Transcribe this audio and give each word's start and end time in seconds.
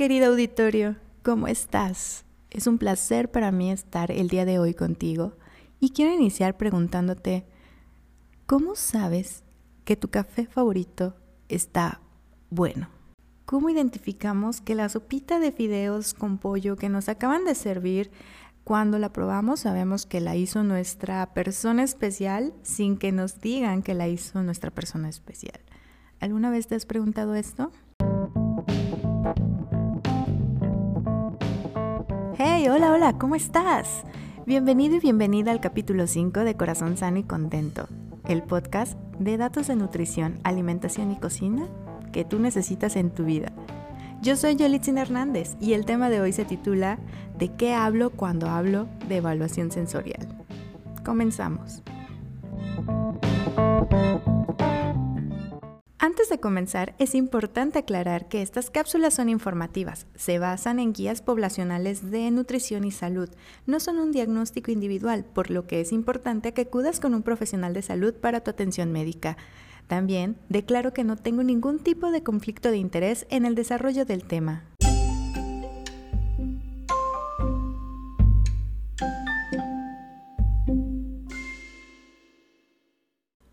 querido 0.00 0.28
auditorio, 0.28 0.96
¿cómo 1.22 1.46
estás? 1.46 2.24
Es 2.48 2.66
un 2.66 2.78
placer 2.78 3.30
para 3.30 3.52
mí 3.52 3.70
estar 3.70 4.10
el 4.10 4.28
día 4.28 4.46
de 4.46 4.58
hoy 4.58 4.72
contigo 4.72 5.34
y 5.78 5.90
quiero 5.90 6.14
iniciar 6.14 6.56
preguntándote, 6.56 7.44
¿cómo 8.46 8.76
sabes 8.76 9.44
que 9.84 9.96
tu 9.96 10.08
café 10.08 10.46
favorito 10.46 11.16
está 11.50 12.00
bueno? 12.48 12.88
¿Cómo 13.44 13.68
identificamos 13.68 14.62
que 14.62 14.74
la 14.74 14.88
sopita 14.88 15.38
de 15.38 15.52
fideos 15.52 16.14
con 16.14 16.38
pollo 16.38 16.76
que 16.76 16.88
nos 16.88 17.10
acaban 17.10 17.44
de 17.44 17.54
servir, 17.54 18.10
cuando 18.64 18.98
la 18.98 19.12
probamos 19.12 19.60
sabemos 19.60 20.06
que 20.06 20.22
la 20.22 20.34
hizo 20.34 20.64
nuestra 20.64 21.34
persona 21.34 21.82
especial 21.82 22.54
sin 22.62 22.96
que 22.96 23.12
nos 23.12 23.42
digan 23.42 23.82
que 23.82 23.92
la 23.92 24.08
hizo 24.08 24.42
nuestra 24.42 24.70
persona 24.70 25.10
especial? 25.10 25.60
¿Alguna 26.20 26.48
vez 26.48 26.68
te 26.68 26.74
has 26.74 26.86
preguntado 26.86 27.34
esto? 27.34 27.70
Hey, 32.42 32.68
hola, 32.68 32.90
hola, 32.92 33.18
¿cómo 33.18 33.34
estás? 33.34 34.02
Bienvenido 34.46 34.96
y 34.96 35.00
bienvenida 35.00 35.50
al 35.50 35.60
capítulo 35.60 36.06
5 36.06 36.40
de 36.40 36.56
Corazón 36.56 36.96
Sano 36.96 37.18
y 37.18 37.22
Contento, 37.22 37.86
el 38.26 38.42
podcast 38.42 38.98
de 39.18 39.36
datos 39.36 39.66
de 39.66 39.76
nutrición, 39.76 40.40
alimentación 40.42 41.12
y 41.12 41.16
cocina 41.16 41.68
que 42.14 42.24
tú 42.24 42.38
necesitas 42.38 42.96
en 42.96 43.10
tu 43.10 43.26
vida. 43.26 43.52
Yo 44.22 44.36
soy 44.36 44.56
Yolitzin 44.56 44.96
Hernández 44.96 45.54
y 45.60 45.74
el 45.74 45.84
tema 45.84 46.08
de 46.08 46.22
hoy 46.22 46.32
se 46.32 46.46
titula 46.46 46.98
¿De 47.38 47.52
qué 47.52 47.74
hablo 47.74 48.08
cuando 48.08 48.48
hablo 48.48 48.88
de 49.06 49.18
evaluación 49.18 49.70
sensorial? 49.70 50.26
Comenzamos. 51.04 51.82
De 56.30 56.40
comenzar, 56.40 56.94
es 56.98 57.14
importante 57.14 57.78
aclarar 57.78 58.28
que 58.28 58.40
estas 58.40 58.70
cápsulas 58.70 59.12
son 59.12 59.28
informativas, 59.28 60.06
se 60.14 60.38
basan 60.38 60.78
en 60.78 60.94
guías 60.94 61.20
poblacionales 61.20 62.10
de 62.10 62.30
nutrición 62.30 62.84
y 62.84 62.90
salud, 62.90 63.28
no 63.66 63.80
son 63.80 63.98
un 63.98 64.12
diagnóstico 64.12 64.70
individual, 64.70 65.26
por 65.26 65.50
lo 65.50 65.66
que 65.66 65.82
es 65.82 65.92
importante 65.92 66.54
que 66.54 66.62
acudas 66.62 67.00
con 67.00 67.12
un 67.12 67.22
profesional 67.22 67.74
de 67.74 67.82
salud 67.82 68.14
para 68.14 68.40
tu 68.40 68.50
atención 68.50 68.92
médica. 68.92 69.36
También 69.88 70.36
declaro 70.48 70.94
que 70.94 71.04
no 71.04 71.16
tengo 71.16 71.42
ningún 71.42 71.80
tipo 71.80 72.10
de 72.10 72.22
conflicto 72.22 72.70
de 72.70 72.78
interés 72.78 73.26
en 73.28 73.44
el 73.44 73.54
desarrollo 73.54 74.06
del 74.06 74.24
tema. 74.24 74.69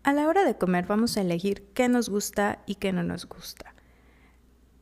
A 0.08 0.14
la 0.14 0.26
hora 0.26 0.46
de 0.46 0.56
comer 0.56 0.86
vamos 0.86 1.18
a 1.18 1.20
elegir 1.20 1.64
qué 1.74 1.86
nos 1.86 2.08
gusta 2.08 2.62
y 2.64 2.76
qué 2.76 2.94
no 2.94 3.02
nos 3.02 3.28
gusta. 3.28 3.74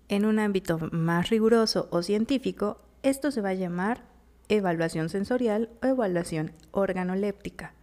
En 0.07 0.25
un 0.25 0.39
ámbito 0.39 0.79
más 0.93 1.31
riguroso 1.31 1.89
o 1.91 2.05
científico, 2.05 2.81
esto 3.03 3.33
se 3.33 3.41
va 3.41 3.49
a 3.49 3.55
llamar 3.55 4.05
evaluación 4.49 5.09
sensorial 5.09 5.69
o 5.83 5.87
evaluación 5.87 6.53
organoléptica. 6.71 7.75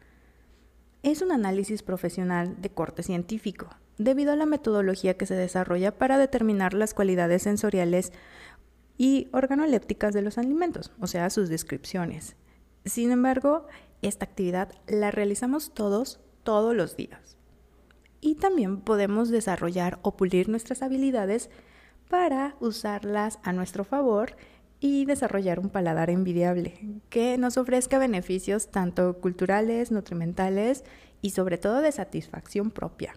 Es 1.02 1.22
un 1.22 1.34
análisis 1.34 1.84
profesional 1.84 2.62
de 2.62 2.70
corte 2.70 3.04
científico, 3.04 3.68
debido 3.98 4.32
a 4.32 4.38
la 4.38 4.46
metodología 4.46 5.18
que 5.18 5.26
se 5.26 5.36
desarrolla 5.36 5.98
para 5.98 6.18
determinar 6.18 6.74
las 6.74 6.94
cualidades 6.94 7.44
sensoriales 7.44 8.14
y 8.98 9.28
organolépticas 9.34 10.14
de 10.14 10.22
los 10.22 10.38
alimentos, 10.38 10.94
o 11.02 11.08
sea, 11.08 11.30
sus 11.30 11.50
descripciones. 11.50 12.38
Sin 12.86 13.12
embargo, 13.12 13.68
esta 14.02 14.24
actividad 14.24 14.72
la 14.88 15.12
realizamos 15.12 15.74
todos 15.74 16.22
todos 16.44 16.76
los 16.76 16.96
días. 16.96 17.38
Y 18.22 18.36
también 18.36 18.82
podemos 18.82 19.30
desarrollar 19.30 20.00
o 20.02 20.16
pulir 20.16 20.50
nuestras 20.50 20.82
habilidades 20.82 21.50
para 22.10 22.56
usarlas 22.60 23.40
a 23.44 23.54
nuestro 23.54 23.84
favor 23.84 24.36
y 24.80 25.06
desarrollar 25.06 25.60
un 25.60 25.70
paladar 25.70 26.10
envidiable 26.10 27.02
que 27.10 27.38
nos 27.38 27.58
ofrezca 27.58 27.98
beneficios 28.00 28.70
tanto 28.70 29.20
culturales, 29.20 29.92
nutrimentales 29.92 30.84
y 31.22 31.30
sobre 31.30 31.58
todo 31.58 31.82
de 31.82 31.92
satisfacción 31.92 32.70
propia. 32.70 33.16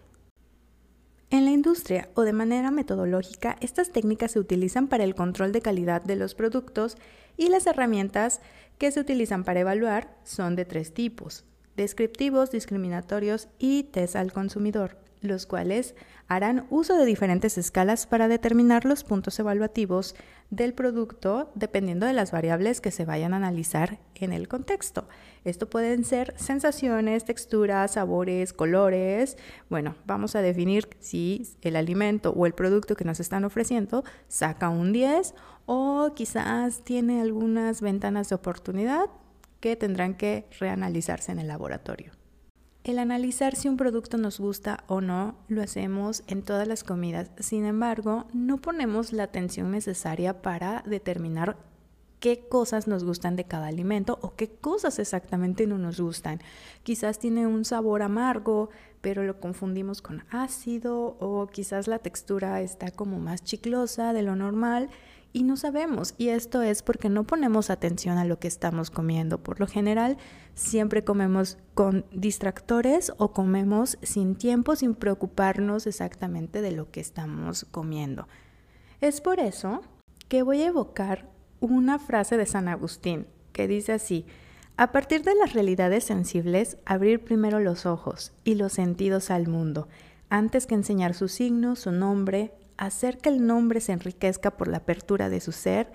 En 1.29 1.45
la 1.45 1.51
industria 1.51 2.09
o 2.15 2.23
de 2.23 2.33
manera 2.33 2.71
metodológica, 2.71 3.57
estas 3.61 3.91
técnicas 3.91 4.31
se 4.31 4.39
utilizan 4.39 4.87
para 4.87 5.03
el 5.03 5.17
control 5.17 5.51
de 5.51 5.61
calidad 5.61 6.03
de 6.03 6.15
los 6.15 6.37
productos 6.37 6.97
y 7.37 7.49
las 7.49 7.67
herramientas 7.67 8.41
que 8.79 8.93
se 8.93 9.01
utilizan 9.01 9.43
para 9.43 9.61
evaluar 9.61 10.17
son 10.23 10.55
de 10.55 10.65
tres 10.65 10.95
tipos, 10.95 11.45
descriptivos, 11.77 12.51
discriminatorios 12.51 13.49
y 13.59 13.85
test 13.85 14.17
al 14.17 14.33
consumidor, 14.33 14.99
los 15.21 15.47
cuales 15.47 15.95
harán 16.29 16.67
uso 16.71 16.97
de 16.97 17.05
diferentes 17.05 17.57
escalas 17.57 18.07
para 18.07 18.29
determinar 18.29 18.85
los 18.85 19.05
puntos 19.05 19.39
evaluativos 19.39 20.17
del 20.51 20.75
producto 20.75 21.51
dependiendo 21.55 22.07
de 22.07 22.13
las 22.13 22.33
variables 22.33 22.81
que 22.81 22.91
se 22.91 23.05
vayan 23.05 23.33
a 23.33 23.37
analizar 23.37 23.99
en 24.15 24.33
el 24.33 24.49
contexto. 24.49 25.07
Esto 25.45 25.69
pueden 25.69 26.05
ser 26.05 26.35
sensaciones, 26.37 27.25
texturas, 27.25 27.93
sabores, 27.93 28.53
colores. 28.53 29.37
Bueno, 29.69 29.95
vamos 30.07 30.35
a 30.35 30.43
definir 30.43 30.89
si 30.99 31.47
el 31.63 31.77
alimento 31.77 32.31
o 32.31 32.47
el 32.47 32.55
producto 32.55 32.97
que 32.97 33.05
nos 33.05 33.21
están 33.21 33.45
ofreciendo 33.45 34.05
saca 34.29 34.69
un 34.69 34.93
10 34.93 35.35
o 35.67 36.13
quizás 36.15 36.83
tiene 36.83 37.21
algunas 37.21 37.81
ventanas 37.81 38.29
de 38.29 38.35
oportunidad 38.37 39.11
tendrán 39.75 40.15
que 40.15 40.47
reanalizarse 40.61 41.33
en 41.33 41.41
el 41.41 41.49
laboratorio. 41.49 42.13
El 42.85 43.01
analizar 43.01 43.57
si 43.57 43.69
un 43.69 43.77
producto 43.77 44.17
nos 44.17 44.39
gusta 44.39 44.85
o 44.87 45.01
no 45.01 45.35
lo 45.49 45.61
hacemos 45.61 46.23
en 46.29 46.43
todas 46.43 46.69
las 46.69 46.85
comidas, 46.85 47.33
sin 47.41 47.65
embargo, 47.65 48.27
no 48.33 48.59
ponemos 48.59 49.13
la 49.13 49.25
atención 49.25 49.73
necesaria 49.73 50.41
para 50.41 50.85
determinar 50.87 51.57
qué 52.21 52.47
cosas 52.49 52.87
nos 52.87 53.03
gustan 53.03 53.35
de 53.35 53.45
cada 53.45 53.67
alimento 53.67 54.19
o 54.23 54.37
qué 54.37 54.49
cosas 54.51 55.01
exactamente 55.01 55.67
no 55.67 55.79
nos 55.79 56.01
gustan. 56.01 56.41
Quizás 56.85 57.19
tiene 57.19 57.49
un 57.49 57.65
sabor 57.65 58.03
amargo, 58.03 58.71
pero 59.01 59.25
lo 59.25 59.41
confundimos 59.41 60.01
con 60.01 60.23
ácido 60.31 61.17
o 61.21 61.47
quizás 61.49 61.89
la 61.89 61.99
textura 61.99 62.61
está 62.61 62.91
como 62.91 63.19
más 63.19 63.43
chiclosa 63.43 64.13
de 64.13 64.23
lo 64.23 64.37
normal 64.37 64.91
y 65.33 65.43
no 65.43 65.57
sabemos. 65.57 66.15
Y 66.19 66.29
esto 66.29 66.63
es 66.63 66.83
porque 66.83 67.09
no 67.09 67.25
ponemos 67.25 67.71
atención 67.71 68.19
a 68.19 68.25
lo 68.25 68.39
que 68.39 68.49
estamos 68.49 68.91
comiendo. 68.91 69.43
Por 69.43 69.61
lo 69.61 69.67
general, 69.67 70.17
siempre 70.55 71.05
comemos 71.05 71.59
con 71.75 72.05
distractores 72.13 73.13
o 73.19 73.33
comemos 73.33 73.99
sin 74.03 74.37
tiempo, 74.37 74.77
sin 74.77 74.95
preocuparnos 74.95 75.87
exactamente 75.87 76.63
de 76.63 76.73
lo 76.73 76.91
que 76.91 77.01
estamos 77.01 77.67
comiendo. 77.71 78.29
Es 79.01 79.21
por 79.21 79.41
eso 79.41 79.83
que 80.29 80.43
voy 80.43 80.63
a 80.63 80.69
evocar 80.69 81.29
una 81.61 81.99
frase 81.99 82.37
de 82.37 82.47
San 82.47 82.69
Agustín 82.69 83.27
que 83.53 83.69
dice 83.69 83.93
así, 83.93 84.27
a 84.77 84.93
partir 84.93 85.23
de 85.23 85.35
las 85.35 85.55
realidades 85.55 86.05
sensibles, 86.05 86.77
abrir 86.85 87.25
primero 87.25 87.61
los 87.61 87.87
ojos 87.87 88.35
y 88.45 88.57
los 88.57 88.75
sentidos 88.75 89.31
al 89.31 89.49
mundo, 89.49 89.89
antes 90.29 90.67
que 90.67 90.75
enseñar 90.75 91.15
su 91.15 91.29
signo, 91.29 91.77
su 91.77 91.93
nombre, 91.93 92.53
hacer 92.77 93.19
que 93.19 93.29
el 93.29 93.47
nombre 93.47 93.81
se 93.81 93.93
enriquezca 93.93 94.57
por 94.57 94.69
la 94.69 94.79
apertura 94.79 95.29
de 95.29 95.41
su 95.41 95.53
ser, 95.53 95.93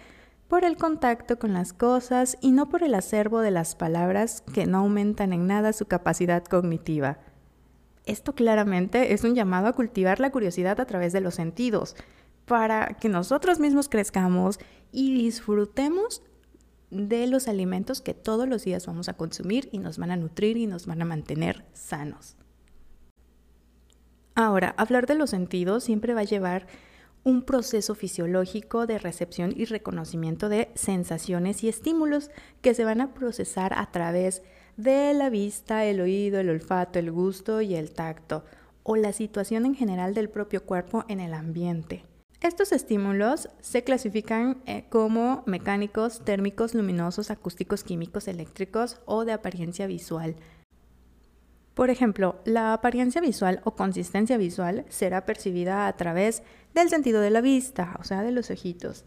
por 0.48 0.66
el 0.66 0.76
contacto 0.76 1.40
con 1.40 1.54
las 1.54 1.74
cosas 1.74 2.38
y 2.42 2.52
no 2.52 2.70
por 2.70 2.84
el 2.84 2.94
acervo 2.94 3.40
de 3.40 3.52
las 3.52 3.76
palabras 3.76 4.44
que 4.54 4.66
no 4.66 4.80
aumentan 4.80 5.32
en 5.34 5.48
nada 5.48 5.72
su 5.74 5.86
capacidad 5.86 6.44
cognitiva. 6.44 7.20
Esto 8.06 8.34
claramente 8.34 9.14
es 9.14 9.24
un 9.24 9.36
llamado 9.36 9.68
a 9.68 9.74
cultivar 9.74 10.20
la 10.20 10.32
curiosidad 10.32 10.80
a 10.80 10.86
través 10.86 11.14
de 11.14 11.22
los 11.22 11.36
sentidos, 11.36 11.96
para 12.46 12.98
que 13.00 13.08
nosotros 13.08 13.60
mismos 13.60 13.88
crezcamos 13.88 14.60
y 14.92 15.14
disfrutemos 15.14 16.24
de 16.90 17.28
los 17.28 17.48
alimentos 17.48 18.02
que 18.02 18.14
todos 18.14 18.48
los 18.48 18.66
días 18.66 18.86
vamos 18.86 19.08
a 19.08 19.14
consumir 19.14 19.70
y 19.72 19.78
nos 19.80 19.98
van 19.98 20.12
a 20.12 20.18
nutrir 20.18 20.58
y 20.58 20.68
nos 20.68 20.86
van 20.86 21.02
a 21.02 21.06
mantener 21.06 21.66
sanos. 21.72 22.36
Ahora, 24.42 24.74
hablar 24.78 25.06
de 25.06 25.14
los 25.14 25.30
sentidos 25.30 25.84
siempre 25.84 26.16
va 26.16 26.22
a 26.22 26.24
llevar 26.24 26.66
un 27.24 27.44
proceso 27.44 27.94
fisiológico 27.94 28.88
de 28.88 28.98
recepción 28.98 29.54
y 29.56 29.66
reconocimiento 29.66 30.50
de 30.50 30.72
sensaciones 30.74 31.64
y 31.64 31.70
estímulos 31.70 32.32
que 32.64 32.74
se 32.74 32.84
van 32.84 33.02
a 33.02 33.14
procesar 33.14 33.78
a 33.78 33.92
través 33.92 34.42
de 34.78 35.14
la 35.14 35.30
vista, 35.30 35.86
el 35.86 36.02
oído, 36.02 36.40
el 36.40 36.50
olfato, 36.50 36.98
el 36.98 37.12
gusto 37.12 37.62
y 37.62 37.76
el 37.76 37.92
tacto, 37.92 38.44
o 38.82 38.96
la 38.96 39.14
situación 39.14 39.68
en 39.68 39.76
general 39.76 40.16
del 40.16 40.28
propio 40.28 40.66
cuerpo 40.66 41.06
en 41.08 41.20
el 41.20 41.36
ambiente. 41.36 42.04
Estos 42.42 42.72
estímulos 42.72 43.48
se 43.60 43.84
clasifican 43.84 44.64
eh, 44.66 44.86
como 44.90 45.44
mecánicos, 45.46 46.26
térmicos, 46.26 46.74
luminosos, 46.74 47.30
acústicos, 47.30 47.84
químicos, 47.84 48.28
eléctricos 48.28 49.00
o 49.06 49.24
de 49.24 49.34
apariencia 49.34 49.86
visual. 49.86 50.36
Por 51.74 51.90
ejemplo, 51.90 52.36
la 52.44 52.74
apariencia 52.74 53.22
visual 53.22 53.62
o 53.64 53.76
consistencia 53.76 54.38
visual 54.38 54.86
será 54.90 55.26
percibida 55.26 55.88
a 55.88 55.96
través 55.96 56.44
del 56.74 56.90
sentido 56.90 57.22
de 57.22 57.30
la 57.30 57.42
vista, 57.42 57.96
o 58.00 58.04
sea, 58.04 58.24
de 58.24 58.32
los 58.32 58.52
ojitos. 58.52 59.06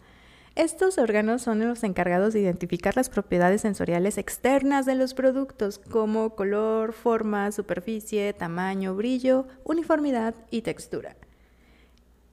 Estos 0.55 0.99
órganos 0.99 1.43
son 1.43 1.66
los 1.66 1.82
encargados 1.82 2.32
de 2.32 2.40
identificar 2.40 2.94
las 2.96 3.11
propiedades 3.11 3.62
sensoriales 3.62 4.19
externas 4.19 4.87
de 4.87 4.94
los 4.94 5.12
productos, 5.12 5.78
como 5.78 6.37
color, 6.37 6.93
forma, 6.93 7.50
superficie, 7.50 8.32
tamaño, 8.32 8.94
brillo, 8.94 9.46
uniformidad 9.64 10.34
y 10.50 10.62
textura. 10.62 11.17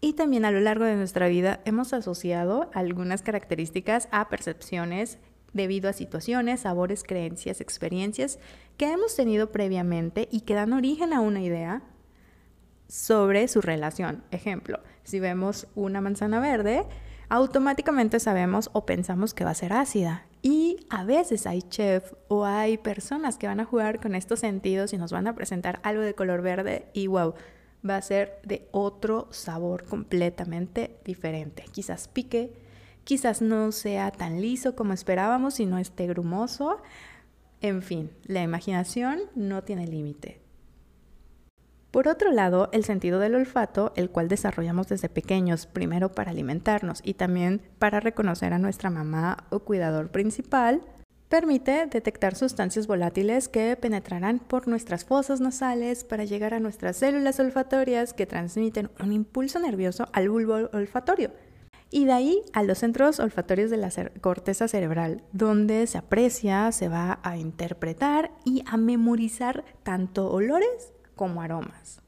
Y 0.02 0.14
también 0.14 0.46
a 0.46 0.52
lo 0.52 0.60
largo 0.60 0.86
de 0.86 0.96
nuestra 0.96 1.28
vida 1.28 1.62
hemos 1.66 1.94
asociado 1.94 2.70
algunas 2.74 3.24
características 3.24 4.08
a 4.12 4.30
percepciones 4.30 5.18
debido 5.54 5.90
a 5.90 5.94
situaciones, 5.94 6.62
sabores, 6.62 7.04
creencias, 7.04 7.62
experiencias 7.62 8.40
que 8.78 8.92
hemos 8.92 9.16
tenido 9.16 9.52
previamente 9.52 10.28
y 10.32 10.42
que 10.42 10.54
dan 10.54 10.74
origen 10.74 11.14
a 11.14 11.22
una 11.22 11.42
idea 11.42 11.82
sobre 12.88 13.48
su 13.48 13.62
relación. 13.62 14.24
Ejemplo, 14.32 14.80
si 15.04 15.20
vemos 15.20 15.68
una 15.76 16.02
manzana 16.02 16.40
verde, 16.40 16.86
automáticamente 17.30 18.20
sabemos 18.20 18.70
o 18.74 18.86
pensamos 18.86 19.34
que 19.34 19.46
va 19.46 19.52
a 19.52 19.56
ser 19.56 19.72
ácida. 19.72 20.26
Y 20.42 20.86
a 20.90 21.06
veces 21.06 21.48
hay 21.48 21.62
chef 21.62 22.14
o 22.28 22.46
hay 22.46 22.78
personas 22.78 23.38
que 23.38 23.48
van 23.48 23.60
a 23.60 23.66
jugar 23.66 24.02
con 24.02 24.16
estos 24.16 24.40
sentidos 24.40 24.92
y 24.92 24.98
nos 24.98 25.12
van 25.12 25.28
a 25.28 25.36
presentar 25.36 25.80
algo 25.84 26.02
de 26.02 26.16
color 26.16 26.42
verde 26.42 26.88
y 26.94 27.08
wow, 27.08 27.36
va 27.88 27.96
a 27.96 28.02
ser 28.02 28.40
de 28.44 28.68
otro 28.72 29.28
sabor 29.32 29.86
completamente 29.86 31.00
diferente. 31.06 31.64
Quizás 31.72 32.08
pique, 32.08 32.52
quizás 33.12 33.42
no 33.42 33.74
sea 33.74 34.10
tan 34.12 34.40
liso 34.40 34.74
como 34.74 34.94
esperábamos 34.94 35.60
y 35.60 35.66
no 35.66 35.78
esté 35.78 36.08
grumoso. 36.08 36.82
En 37.60 37.82
fin, 37.82 38.10
la 38.24 38.42
imaginación 38.42 39.20
no 39.36 39.66
tiene 39.66 39.86
límite. 39.86 40.40
Por 41.92 42.08
otro 42.08 42.32
lado, 42.32 42.70
el 42.72 42.86
sentido 42.86 43.20
del 43.20 43.36
olfato, 43.36 43.92
el 43.98 44.10
cual 44.10 44.30
desarrollamos 44.30 44.88
desde 44.88 45.10
pequeños, 45.10 45.66
primero 45.66 46.14
para 46.14 46.32
alimentarnos 46.32 47.02
y 47.04 47.16
también 47.16 47.62
para 47.80 48.00
reconocer 48.00 48.54
a 48.54 48.60
nuestra 48.60 48.90
mamá 48.90 49.44
o 49.50 49.60
cuidador 49.60 50.10
principal, 50.12 50.82
Permite 51.28 51.88
detectar 51.88 52.36
sustancias 52.36 52.88
volátiles 52.88 53.48
que 53.48 53.78
penetrarán 53.78 54.40
por 54.40 54.68
nuestras 54.68 55.06
fosas 55.06 55.40
nasales 55.40 56.04
para 56.04 56.26
llegar 56.26 56.54
a 56.54 56.60
nuestras 56.60 56.98
células 56.98 57.40
olfatorias 57.40 58.14
que 58.14 58.26
transmiten 58.26 58.90
un 59.02 59.14
impulso 59.14 59.58
nervioso 59.58 60.10
al 60.12 60.28
bulbo 60.28 60.70
olfatorio. 60.74 61.32
Y 61.94 62.06
de 62.06 62.14
ahí 62.14 62.42
a 62.54 62.64
los 62.64 62.80
centros 62.80 63.20
olfatorios 63.20 63.70
de 63.70 63.76
la 63.76 63.92
corteza 64.22 64.70
cerebral, 64.70 65.24
donde 65.34 65.86
se 65.88 65.98
aprecia, 65.98 66.72
se 66.72 66.88
va 66.88 67.20
a 67.22 67.38
interpretar 67.38 68.32
y 68.46 68.64
a 68.66 68.78
memorizar 68.78 69.66
tanto 69.84 70.32
olores 70.32 70.94
como 71.16 71.42
aromas. 71.42 72.02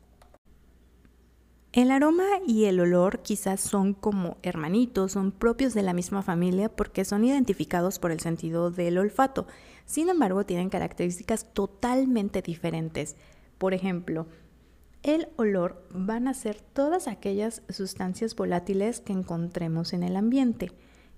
El 1.73 1.91
aroma 1.91 2.27
y 2.47 2.65
el 2.65 2.79
olor 2.79 3.23
quizás 3.23 3.59
son 3.59 3.93
como 3.93 4.37
hermanitos, 4.41 5.11
son 5.11 5.31
propios 5.31 5.73
de 5.73 5.81
la 5.81 5.93
misma 5.93 6.21
familia 6.21 6.69
porque 6.69 7.03
son 7.03 7.25
identificados 7.25 7.99
por 7.99 8.11
el 8.11 8.19
sentido 8.19 8.71
del 8.71 8.97
olfato. 8.99 9.47
Sin 9.85 10.07
embargo, 10.07 10.45
tienen 10.45 10.69
características 10.69 11.51
totalmente 11.51 12.41
diferentes. 12.41 13.17
Por 13.57 13.73
ejemplo, 13.73 14.27
el 15.03 15.27
olor 15.35 15.85
van 15.89 16.27
a 16.27 16.33
ser 16.33 16.61
todas 16.61 17.07
aquellas 17.07 17.61
sustancias 17.69 18.35
volátiles 18.35 19.01
que 19.01 19.13
encontremos 19.13 19.93
en 19.93 20.03
el 20.03 20.15
ambiente. 20.15 20.71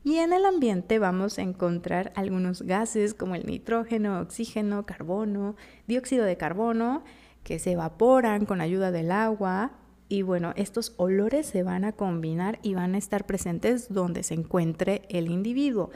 Y 0.04 0.18
en 0.18 0.34
el 0.34 0.46
ambiente 0.46 1.00
vamos 1.00 1.40
a 1.40 1.44
encontrar 1.44 2.12
algunos 2.16 2.64
gases 2.64 3.14
como 3.14 3.36
el 3.36 3.46
nitrógeno, 3.46 4.20
oxígeno, 4.20 4.86
carbono, 4.86 5.56
dióxido 5.88 6.26
de 6.26 6.38
carbono, 6.38 7.04
que 7.44 7.60
se 7.60 7.72
evaporan 7.72 8.46
con 8.46 8.60
ayuda 8.60 8.92
del 8.92 9.12
agua, 9.12 9.72
y 10.08 10.22
bueno, 10.22 10.54
estos 10.56 10.94
olores 10.98 11.48
se 11.48 11.64
van 11.64 11.84
a 11.86 11.94
combinar 11.94 12.60
y 12.62 12.76
van 12.76 12.94
a 12.94 13.00
estar 13.00 13.26
presentes 13.26 13.92
donde 13.92 14.22
se 14.24 14.36
encuentre 14.36 15.04
el 15.10 15.30
individuo. 15.30 15.90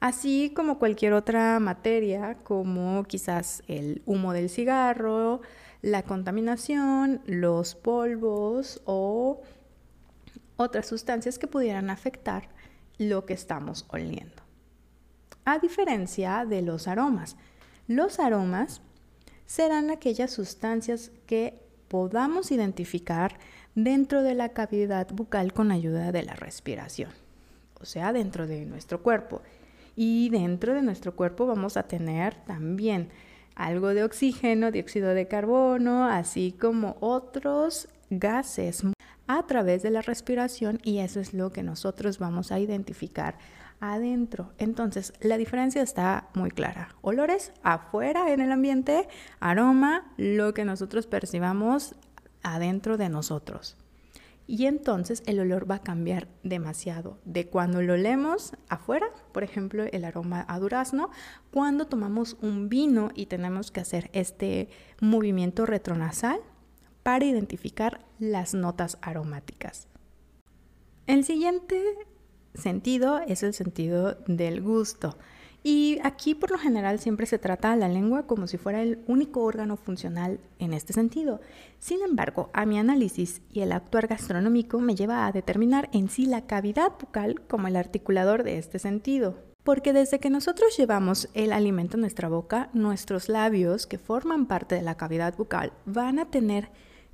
Así 0.00 0.52
como 0.54 0.78
cualquier 0.78 1.14
otra 1.14 1.58
materia, 1.60 2.36
como 2.42 3.04
quizás 3.04 3.62
el 3.66 4.02
humo 4.04 4.34
del 4.34 4.50
cigarro, 4.50 5.40
la 5.84 6.02
contaminación, 6.02 7.20
los 7.26 7.74
polvos 7.74 8.80
o 8.86 9.42
otras 10.56 10.86
sustancias 10.86 11.38
que 11.38 11.46
pudieran 11.46 11.90
afectar 11.90 12.48
lo 12.96 13.26
que 13.26 13.34
estamos 13.34 13.84
oliendo. 13.90 14.42
A 15.44 15.58
diferencia 15.58 16.46
de 16.46 16.62
los 16.62 16.88
aromas, 16.88 17.36
los 17.86 18.18
aromas 18.18 18.80
serán 19.44 19.90
aquellas 19.90 20.30
sustancias 20.30 21.10
que 21.26 21.60
podamos 21.88 22.50
identificar 22.50 23.38
dentro 23.74 24.22
de 24.22 24.34
la 24.34 24.48
cavidad 24.48 25.06
bucal 25.12 25.52
con 25.52 25.70
ayuda 25.70 26.12
de 26.12 26.22
la 26.22 26.32
respiración, 26.32 27.10
o 27.78 27.84
sea, 27.84 28.14
dentro 28.14 28.46
de 28.46 28.64
nuestro 28.64 29.02
cuerpo. 29.02 29.42
Y 29.96 30.30
dentro 30.30 30.72
de 30.72 30.80
nuestro 30.80 31.14
cuerpo 31.14 31.44
vamos 31.44 31.76
a 31.76 31.82
tener 31.82 32.36
también 32.46 33.10
algo 33.54 33.88
de 33.88 34.04
oxígeno, 34.04 34.70
dióxido 34.70 35.14
de 35.14 35.28
carbono, 35.28 36.04
así 36.04 36.52
como 36.58 36.96
otros 37.00 37.88
gases 38.10 38.82
a 39.26 39.46
través 39.46 39.82
de 39.82 39.90
la 39.90 40.02
respiración 40.02 40.80
y 40.82 40.98
eso 40.98 41.20
es 41.20 41.34
lo 41.34 41.50
que 41.50 41.62
nosotros 41.62 42.18
vamos 42.18 42.52
a 42.52 42.58
identificar 42.58 43.38
adentro. 43.80 44.52
Entonces, 44.58 45.12
la 45.20 45.36
diferencia 45.36 45.82
está 45.82 46.28
muy 46.34 46.50
clara. 46.50 46.94
Olores 47.02 47.52
afuera 47.62 48.32
en 48.32 48.40
el 48.40 48.52
ambiente, 48.52 49.08
aroma, 49.40 50.12
lo 50.16 50.54
que 50.54 50.64
nosotros 50.64 51.06
percibamos 51.06 51.94
adentro 52.42 52.96
de 52.96 53.08
nosotros. 53.08 53.76
Y 54.46 54.66
entonces 54.66 55.22
el 55.26 55.40
olor 55.40 55.70
va 55.70 55.76
a 55.76 55.82
cambiar 55.82 56.28
demasiado 56.42 57.18
de 57.24 57.46
cuando 57.46 57.80
lo 57.80 57.94
olemos 57.94 58.52
afuera, 58.68 59.06
por 59.32 59.42
ejemplo, 59.42 59.84
el 59.84 60.04
aroma 60.04 60.44
a 60.48 60.58
durazno, 60.58 61.10
cuando 61.50 61.86
tomamos 61.86 62.36
un 62.42 62.68
vino 62.68 63.10
y 63.14 63.26
tenemos 63.26 63.70
que 63.70 63.80
hacer 63.80 64.10
este 64.12 64.68
movimiento 65.00 65.64
retronasal 65.64 66.40
para 67.02 67.24
identificar 67.24 68.04
las 68.18 68.54
notas 68.54 68.98
aromáticas. 69.00 69.88
El 71.06 71.24
siguiente 71.24 71.82
sentido 72.54 73.20
es 73.20 73.42
el 73.42 73.54
sentido 73.54 74.18
del 74.26 74.62
gusto. 74.62 75.16
Y 75.66 75.98
aquí 76.02 76.34
por 76.34 76.50
lo 76.50 76.58
general 76.58 76.98
siempre 76.98 77.24
se 77.24 77.38
trata 77.38 77.72
a 77.72 77.76
la 77.76 77.88
lengua 77.88 78.26
como 78.26 78.46
si 78.46 78.58
fuera 78.58 78.82
el 78.82 79.02
único 79.06 79.42
órgano 79.42 79.78
funcional 79.78 80.38
en 80.58 80.74
este 80.74 80.92
sentido. 80.92 81.40
Sin 81.78 82.02
embargo, 82.02 82.50
a 82.52 82.66
mi 82.66 82.78
análisis 82.78 83.40
y 83.50 83.60
el 83.62 83.72
actuar 83.72 84.06
gastronómico 84.06 84.78
me 84.78 84.94
lleva 84.94 85.26
a 85.26 85.32
determinar 85.32 85.88
en 85.94 86.10
sí 86.10 86.26
la 86.26 86.46
cavidad 86.46 86.92
bucal 87.00 87.40
como 87.48 87.66
el 87.66 87.76
articulador 87.76 88.44
de 88.44 88.58
este 88.58 88.78
sentido. 88.78 89.36
Porque 89.62 89.94
desde 89.94 90.20
que 90.20 90.28
nosotros 90.28 90.76
llevamos 90.76 91.30
el 91.32 91.50
alimento 91.50 91.96
en 91.96 92.02
nuestra 92.02 92.28
boca, 92.28 92.68
nuestros 92.74 93.30
labios, 93.30 93.86
que 93.86 93.96
forman 93.96 94.44
parte 94.44 94.74
de 94.74 94.82
la 94.82 94.98
cavidad 94.98 95.34
bucal, 95.34 95.72
van 95.86 96.18
a 96.18 96.26
tener 96.26 96.68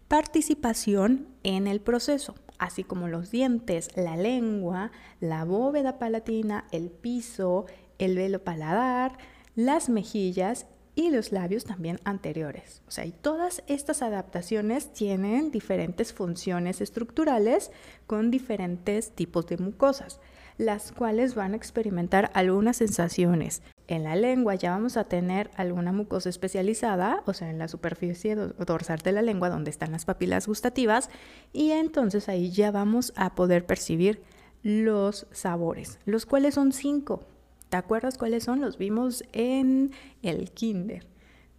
participación 0.08 1.28
en 1.44 1.68
el 1.68 1.80
proceso, 1.80 2.34
así 2.58 2.82
como 2.82 3.06
los 3.06 3.30
dientes, 3.30 3.96
la 3.96 4.16
lengua, 4.16 4.90
la 5.20 5.44
bóveda 5.44 6.00
palatina, 6.00 6.64
el 6.72 6.90
piso, 6.90 7.66
el 8.00 8.16
velo 8.16 8.42
paladar, 8.42 9.18
las 9.54 9.88
mejillas 9.88 10.66
y 10.94 11.10
los 11.10 11.32
labios 11.32 11.64
también 11.64 12.00
anteriores. 12.04 12.82
O 12.88 12.90
sea, 12.90 13.06
y 13.06 13.12
todas 13.12 13.62
estas 13.68 14.02
adaptaciones 14.02 14.92
tienen 14.92 15.50
diferentes 15.50 16.12
funciones 16.12 16.80
estructurales 16.80 17.70
con 18.06 18.30
diferentes 18.30 19.12
tipos 19.12 19.46
de 19.46 19.58
mucosas, 19.58 20.18
las 20.58 20.92
cuales 20.92 21.34
van 21.34 21.52
a 21.52 21.56
experimentar 21.56 22.30
algunas 22.34 22.78
sensaciones. 22.78 23.62
En 23.86 24.04
la 24.04 24.14
lengua 24.16 24.56
ya 24.56 24.72
vamos 24.72 24.96
a 24.96 25.04
tener 25.04 25.50
alguna 25.56 25.92
mucosa 25.92 26.28
especializada, 26.28 27.22
o 27.26 27.32
sea, 27.32 27.50
en 27.50 27.58
la 27.58 27.68
superficie 27.68 28.36
dorsal 28.36 28.98
de 28.98 29.12
la 29.12 29.22
lengua 29.22 29.48
donde 29.48 29.70
están 29.70 29.92
las 29.92 30.04
papilas 30.04 30.46
gustativas, 30.46 31.08
y 31.52 31.70
entonces 31.70 32.28
ahí 32.28 32.50
ya 32.50 32.70
vamos 32.70 33.12
a 33.16 33.34
poder 33.34 33.64
percibir 33.64 34.22
los 34.62 35.26
sabores, 35.32 35.98
los 36.04 36.26
cuales 36.26 36.54
son 36.54 36.72
cinco. 36.72 37.24
¿Te 37.70 37.76
acuerdas 37.76 38.18
cuáles 38.18 38.42
son? 38.42 38.60
Los 38.60 38.78
vimos 38.78 39.22
en 39.32 39.92
el 40.22 40.50
kinder. 40.50 41.06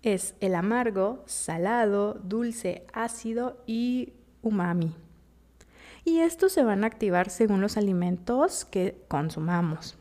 Es 0.04 0.36
el 0.42 0.56
amargo, 0.56 1.24
salado, 1.26 2.16
dulce, 2.16 2.86
ácido 2.92 3.64
y 3.66 4.12
umami. 4.42 4.94
Y 6.04 6.20
estos 6.20 6.52
se 6.52 6.64
van 6.64 6.84
a 6.84 6.88
activar 6.88 7.30
según 7.30 7.62
los 7.62 7.78
alimentos 7.78 8.66
que 8.66 8.98
consumamos. 9.08 9.96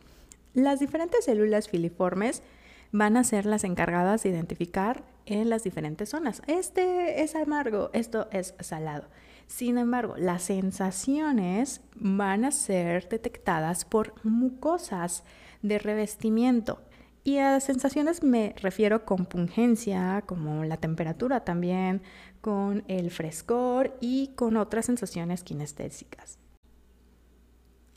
Las 0.53 0.81
diferentes 0.81 1.27
células 1.27 1.69
filiformes 1.69 2.43
van 2.91 3.17
a 3.17 3.23
ser 3.23 3.47
las 3.47 3.63
encargadas 3.63 4.25
de 4.25 4.31
identificar 4.31 5.05
en 5.27 5.49
las 5.49 5.63
diferentes 5.63 6.09
zonas. 6.09 6.43
Este 6.49 7.23
es 7.23 7.37
amargo, 7.37 7.91
esto 7.93 8.27
es 8.33 8.55
salado. 8.59 9.07
Sin 9.47 9.79
embargo, 9.79 10.15
las 10.17 10.43
sensaciones 10.43 11.83
van 11.95 12.45
a 12.45 12.51
ser 12.51 13.09
detectadas 13.09 13.85
por 13.85 14.15
mucosas 14.25 15.23
de 15.63 15.79
revestimiento. 15.79 16.81
Y 17.23 17.39
a 17.39 17.61
sensaciones 17.61 18.23
me 18.23 18.55
refiero 18.61 19.05
con 19.05 19.27
pungencia, 19.27 20.23
como 20.27 20.65
la 20.65 20.79
temperatura 20.79 21.45
también, 21.45 22.03
con 22.41 22.85
el 22.89 23.11
frescor 23.11 23.97
y 24.01 24.29
con 24.37 24.57
otras 24.57 24.87
sensaciones 24.87 25.45
kinestésicas. 25.45 26.39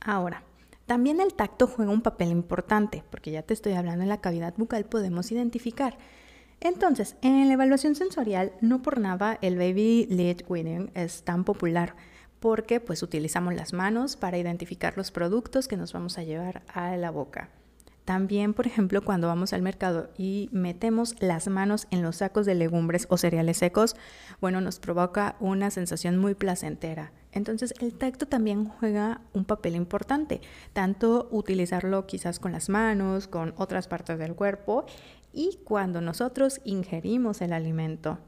Ahora, 0.02 0.44
también 0.86 1.22
el 1.22 1.34
tacto 1.34 1.68
juega 1.68 1.92
un 1.92 2.02
papel 2.02 2.32
importante, 2.32 3.04
porque 3.10 3.32
ya 3.32 3.44
te 3.44 3.54
estoy 3.54 3.74
hablando 3.74 4.04
en 4.04 4.10
la 4.10 4.20
cavidad 4.20 4.54
bucal, 4.58 4.86
podemos 4.86 5.32
identificar. 5.32 5.98
Entonces, 6.60 7.16
en 7.22 7.48
la 7.48 7.54
evaluación 7.54 7.96
sensorial, 7.96 8.54
no 8.60 8.82
por 8.82 9.00
nada 9.00 9.38
el 9.42 9.58
Baby 9.58 10.08
Lead 10.10 10.44
Winning 10.50 10.92
es 10.94 11.24
tan 11.24 11.46
popular, 11.46 11.96
porque 12.44 12.82
pues 12.82 13.02
utilizamos 13.04 13.54
las 13.54 13.72
manos 13.72 14.18
para 14.18 14.38
identificar 14.38 14.98
los 14.98 15.12
productos 15.12 15.70
que 15.70 15.78
nos 15.78 15.94
vamos 15.94 16.18
a 16.18 16.24
llevar 16.24 16.62
a 16.68 16.98
la 16.98 17.10
boca. 17.10 17.48
También, 18.04 18.54
por 18.54 18.68
ejemplo, 18.68 19.02
cuando 19.02 19.28
vamos 19.28 19.54
al 19.54 19.62
mercado 19.62 20.10
y 20.18 20.50
metemos 20.52 21.16
las 21.22 21.48
manos 21.48 21.88
en 21.90 22.02
los 22.02 22.18
sacos 22.18 22.46
de 22.46 22.54
legumbres 22.56 23.08
o 23.10 23.16
cereales 23.16 23.56
secos, 23.56 23.96
bueno, 24.42 24.60
nos 24.60 24.80
provoca 24.80 25.38
una 25.40 25.72
sensación 25.72 26.18
muy 26.18 26.36
placentera. 26.36 27.14
Entonces, 27.32 27.74
el 27.80 27.94
tacto 27.94 28.28
también 28.28 28.66
juega 28.66 29.22
un 29.32 29.46
papel 29.46 29.78
importante, 29.78 30.42
tanto 30.74 31.30
utilizarlo 31.32 32.08
quizás 32.08 32.40
con 32.40 32.52
las 32.52 32.68
manos, 32.68 33.30
con 33.30 33.54
otras 33.56 33.88
partes 33.88 34.20
del 34.20 34.36
cuerpo 34.36 34.86
y 35.32 35.60
cuando 35.64 36.02
nosotros 36.02 36.60
ingerimos 36.66 37.42
el 37.42 37.54
alimento. 37.54 38.20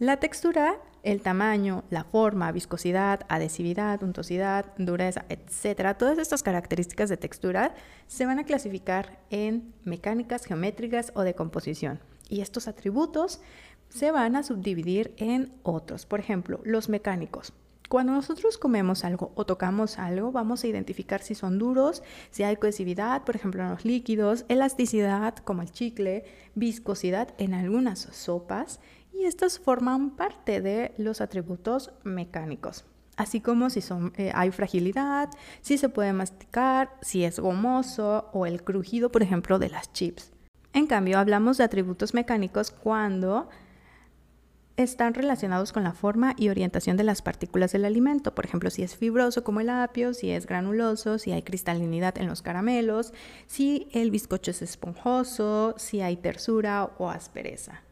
La 0.00 0.18
textura, 0.18 0.76
el 1.02 1.22
tamaño, 1.22 1.82
la 1.90 2.04
forma, 2.04 2.52
viscosidad, 2.52 3.26
adhesividad, 3.28 4.00
untuosidad, 4.04 4.66
dureza, 4.78 5.24
etcétera, 5.28 5.98
todas 5.98 6.18
estas 6.18 6.44
características 6.44 7.08
de 7.08 7.16
textura 7.16 7.74
se 8.06 8.24
van 8.24 8.38
a 8.38 8.44
clasificar 8.44 9.18
en 9.30 9.74
mecánicas, 9.82 10.44
geométricas 10.44 11.10
o 11.16 11.22
de 11.22 11.34
composición. 11.34 11.98
Y 12.28 12.42
estos 12.42 12.68
atributos 12.68 13.40
se 13.88 14.12
van 14.12 14.36
a 14.36 14.44
subdividir 14.44 15.14
en 15.16 15.52
otros. 15.64 16.06
Por 16.06 16.20
ejemplo, 16.20 16.60
los 16.62 16.88
mecánicos. 16.88 17.52
Cuando 17.88 18.12
nosotros 18.12 18.58
comemos 18.58 19.02
algo 19.02 19.32
o 19.34 19.46
tocamos 19.46 19.98
algo, 19.98 20.30
vamos 20.30 20.62
a 20.62 20.66
identificar 20.66 21.22
si 21.22 21.34
son 21.34 21.58
duros, 21.58 22.02
si 22.30 22.42
hay 22.42 22.56
cohesividad, 22.56 23.24
por 23.24 23.34
ejemplo, 23.34 23.62
en 23.62 23.70
los 23.70 23.86
líquidos, 23.86 24.44
elasticidad, 24.48 25.34
como 25.38 25.62
el 25.62 25.72
chicle, 25.72 26.24
viscosidad 26.54 27.34
en 27.38 27.54
algunas 27.54 28.00
sopas, 28.00 28.78
y 29.18 29.24
estos 29.24 29.58
forman 29.58 30.10
parte 30.10 30.60
de 30.60 30.94
los 30.96 31.20
atributos 31.20 31.90
mecánicos, 32.04 32.84
así 33.16 33.40
como 33.40 33.68
si 33.68 33.80
eh, 34.16 34.30
hay 34.34 34.52
fragilidad, 34.52 35.28
si 35.60 35.76
se 35.76 35.88
puede 35.88 36.12
masticar, 36.12 36.90
si 37.02 37.24
es 37.24 37.40
gomoso 37.40 38.30
o 38.32 38.46
el 38.46 38.62
crujido, 38.62 39.10
por 39.10 39.22
ejemplo, 39.22 39.58
de 39.58 39.70
las 39.70 39.92
chips. 39.92 40.30
En 40.72 40.86
cambio, 40.86 41.18
hablamos 41.18 41.58
de 41.58 41.64
atributos 41.64 42.14
mecánicos 42.14 42.70
cuando 42.70 43.48
están 44.76 45.14
relacionados 45.14 45.72
con 45.72 45.82
la 45.82 45.92
forma 45.92 46.34
y 46.36 46.50
orientación 46.50 46.96
de 46.96 47.02
las 47.02 47.20
partículas 47.20 47.72
del 47.72 47.84
alimento. 47.84 48.36
Por 48.36 48.44
ejemplo, 48.44 48.70
si 48.70 48.84
es 48.84 48.94
fibroso 48.94 49.42
como 49.42 49.58
el 49.58 49.70
apio, 49.70 50.14
si 50.14 50.30
es 50.30 50.46
granuloso, 50.46 51.18
si 51.18 51.32
hay 51.32 51.42
cristalinidad 51.42 52.16
en 52.18 52.28
los 52.28 52.42
caramelos, 52.42 53.12
si 53.48 53.88
el 53.92 54.12
bizcocho 54.12 54.52
es 54.52 54.62
esponjoso, 54.62 55.74
si 55.78 56.00
hay 56.00 56.16
tersura 56.16 56.90
o 56.98 57.10
aspereza. 57.10 57.82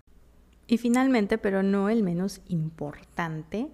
Y 0.66 0.78
finalmente, 0.78 1.38
pero 1.38 1.62
no 1.62 1.88
el 1.88 2.02
menos 2.02 2.40
importante, 2.48 3.68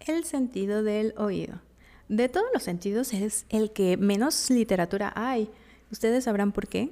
el 0.00 0.24
sentido 0.24 0.82
del 0.82 1.14
oído. 1.16 1.60
De 2.08 2.28
todos 2.28 2.46
los 2.52 2.62
sentidos 2.62 3.12
es 3.14 3.46
el 3.48 3.72
que 3.72 3.96
menos 3.96 4.50
literatura 4.50 5.12
hay. 5.16 5.50
¿Ustedes 5.90 6.24
sabrán 6.24 6.52
por 6.52 6.68
qué? 6.68 6.90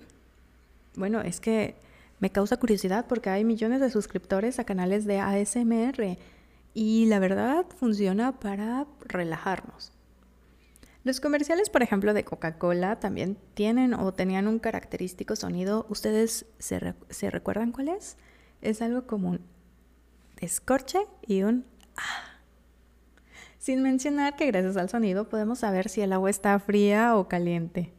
Bueno, 0.96 1.20
es 1.20 1.40
que 1.40 1.76
me 2.18 2.30
causa 2.30 2.58
curiosidad 2.58 3.06
porque 3.08 3.30
hay 3.30 3.44
millones 3.44 3.80
de 3.80 3.90
suscriptores 3.90 4.58
a 4.58 4.64
canales 4.64 5.04
de 5.06 5.20
ASMR 5.20 6.18
y 6.74 7.06
la 7.06 7.18
verdad 7.18 7.66
funciona 7.78 8.38
para 8.38 8.86
relajarnos. 9.00 9.92
Los 11.02 11.18
comerciales, 11.20 11.70
por 11.70 11.82
ejemplo, 11.82 12.12
de 12.12 12.24
Coca-Cola 12.24 13.00
también 13.00 13.38
tienen 13.54 13.94
o 13.94 14.12
tenían 14.12 14.46
un 14.46 14.58
característico 14.58 15.34
sonido. 15.34 15.86
¿Ustedes 15.88 16.44
se, 16.58 17.30
recuerdan 17.30 17.72
cuál 17.72 17.88
es? 17.88 18.16
Es 18.62 18.82
algo 18.82 19.06
como 19.06 19.30
un 19.30 19.40
escorche 20.40 20.98
y 21.26 21.42
un 21.42 21.64
ah. 21.96 22.30
Sin 23.58 23.82
mencionar 23.82 24.36
que 24.36 24.46
gracias 24.46 24.78
al 24.78 24.88
sonido 24.88 25.28
podemos 25.28 25.58
saber 25.58 25.88
si 25.90 26.00
el 26.00 26.14
agua 26.14 26.30
está 26.30 26.58
fría 26.58 27.16
o 27.16 27.28
caliente. 27.28 27.92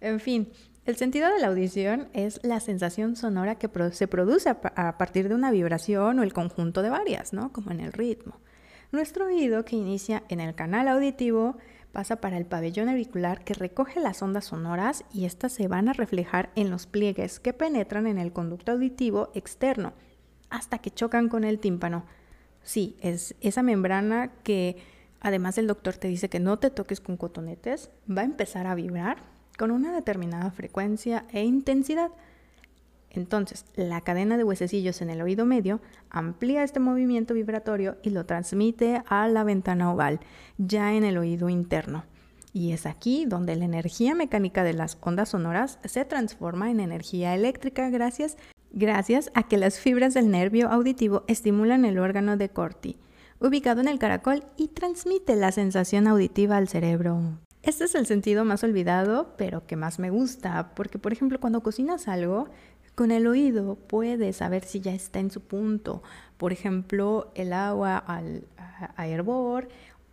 En 0.00 0.18
fin, 0.18 0.50
el 0.86 0.96
sentido 0.96 1.32
de 1.32 1.38
la 1.40 1.48
audición 1.48 2.08
es 2.14 2.40
la 2.42 2.58
sensación 2.60 3.14
sonora 3.14 3.56
que 3.56 3.70
se 3.92 4.08
produce 4.08 4.48
a 4.48 4.98
partir 4.98 5.28
de 5.28 5.34
una 5.34 5.50
vibración 5.50 6.18
o 6.18 6.22
el 6.22 6.32
conjunto 6.32 6.82
de 6.82 6.90
varias, 6.90 7.32
¿no? 7.32 7.52
Como 7.52 7.70
en 7.70 7.80
el 7.80 7.92
ritmo. 7.92 8.40
Nuestro 8.90 9.26
oído, 9.26 9.64
que 9.64 9.76
inicia 9.76 10.24
en 10.30 10.40
el 10.40 10.54
canal 10.54 10.88
auditivo, 10.88 11.58
pasa 11.92 12.16
para 12.16 12.36
el 12.36 12.46
pabellón 12.46 12.88
auricular 12.88 13.44
que 13.44 13.54
recoge 13.54 14.00
las 14.00 14.22
ondas 14.22 14.46
sonoras 14.46 15.04
y 15.12 15.24
éstas 15.24 15.52
se 15.52 15.68
van 15.68 15.88
a 15.88 15.92
reflejar 15.92 16.50
en 16.54 16.70
los 16.70 16.86
pliegues 16.86 17.40
que 17.40 17.52
penetran 17.52 18.06
en 18.06 18.18
el 18.18 18.32
conducto 18.32 18.72
auditivo 18.72 19.30
externo 19.34 19.92
hasta 20.50 20.78
que 20.78 20.90
chocan 20.90 21.28
con 21.28 21.44
el 21.44 21.58
tímpano. 21.58 22.04
Sí, 22.62 22.96
es 23.00 23.34
esa 23.40 23.62
membrana 23.62 24.32
que 24.42 24.76
además 25.20 25.58
el 25.58 25.66
doctor 25.66 25.96
te 25.96 26.08
dice 26.08 26.28
que 26.28 26.40
no 26.40 26.58
te 26.58 26.70
toques 26.70 27.00
con 27.00 27.16
cotonetes, 27.16 27.90
va 28.10 28.22
a 28.22 28.26
empezar 28.26 28.66
a 28.66 28.74
vibrar 28.74 29.18
con 29.58 29.70
una 29.70 29.92
determinada 29.92 30.50
frecuencia 30.50 31.24
e 31.32 31.44
intensidad. 31.44 32.10
Entonces, 33.18 33.64
la 33.74 34.00
cadena 34.00 34.36
de 34.36 34.44
huesecillos 34.44 35.02
en 35.02 35.10
el 35.10 35.20
oído 35.20 35.44
medio 35.44 35.80
amplía 36.08 36.62
este 36.62 36.78
movimiento 36.78 37.34
vibratorio 37.34 37.96
y 38.04 38.10
lo 38.10 38.26
transmite 38.26 39.02
a 39.08 39.26
la 39.26 39.42
ventana 39.42 39.92
oval, 39.92 40.20
ya 40.56 40.94
en 40.94 41.02
el 41.02 41.18
oído 41.18 41.48
interno. 41.48 42.04
Y 42.52 42.70
es 42.70 42.86
aquí 42.86 43.24
donde 43.26 43.56
la 43.56 43.64
energía 43.64 44.14
mecánica 44.14 44.62
de 44.62 44.72
las 44.72 44.96
ondas 45.00 45.30
sonoras 45.30 45.80
se 45.84 46.04
transforma 46.04 46.70
en 46.70 46.78
energía 46.78 47.34
eléctrica 47.34 47.90
gracias, 47.90 48.36
gracias 48.70 49.32
a 49.34 49.42
que 49.42 49.56
las 49.56 49.80
fibras 49.80 50.14
del 50.14 50.30
nervio 50.30 50.70
auditivo 50.70 51.24
estimulan 51.26 51.84
el 51.84 51.98
órgano 51.98 52.36
de 52.36 52.50
Corti, 52.50 52.98
ubicado 53.40 53.80
en 53.80 53.88
el 53.88 53.98
caracol, 53.98 54.44
y 54.56 54.68
transmite 54.68 55.34
la 55.34 55.50
sensación 55.50 56.06
auditiva 56.06 56.56
al 56.56 56.68
cerebro. 56.68 57.20
Este 57.62 57.84
es 57.84 57.96
el 57.96 58.06
sentido 58.06 58.44
más 58.44 58.62
olvidado, 58.62 59.34
pero 59.36 59.66
que 59.66 59.74
más 59.74 59.98
me 59.98 60.10
gusta, 60.10 60.72
porque 60.76 60.98
por 60.98 61.12
ejemplo 61.12 61.40
cuando 61.40 61.62
cocinas 61.62 62.06
algo, 62.06 62.48
con 62.98 63.12
el 63.12 63.28
oído 63.28 63.76
puedes 63.76 64.38
saber 64.38 64.64
si 64.64 64.80
ya 64.80 64.92
está 64.92 65.20
en 65.20 65.30
su 65.30 65.40
punto, 65.40 66.02
por 66.36 66.52
ejemplo, 66.52 67.30
el 67.36 67.52
agua 67.52 67.96
al, 67.96 68.42
a, 68.96 69.06
hervor 69.06 69.68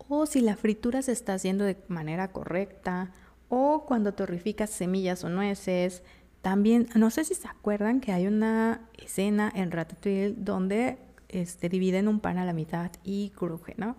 o 0.07 0.27
si 0.27 0.39
la 0.39 0.55
fritura 0.55 1.01
se 1.01 1.11
está 1.11 1.33
haciendo 1.33 1.63
de 1.63 1.77
manera 1.87 2.27
correcta 2.27 3.11
o 3.49 3.85
cuando 3.87 4.13
torrificas 4.13 4.69
semillas 4.69 5.23
o 5.23 5.29
nueces. 5.29 6.03
También, 6.43 6.87
no 6.93 7.09
sé 7.09 7.23
si 7.23 7.33
se 7.33 7.47
acuerdan 7.47 8.01
que 8.01 8.11
hay 8.11 8.27
una 8.27 8.81
escena 9.03 9.51
en 9.55 9.71
Ratatouille 9.71 10.35
donde 10.37 10.99
este, 11.29 11.69
dividen 11.69 12.07
un 12.07 12.19
pan 12.19 12.37
a 12.37 12.45
la 12.45 12.53
mitad 12.53 12.91
y 13.03 13.31
cruje, 13.31 13.73
¿no? 13.77 13.95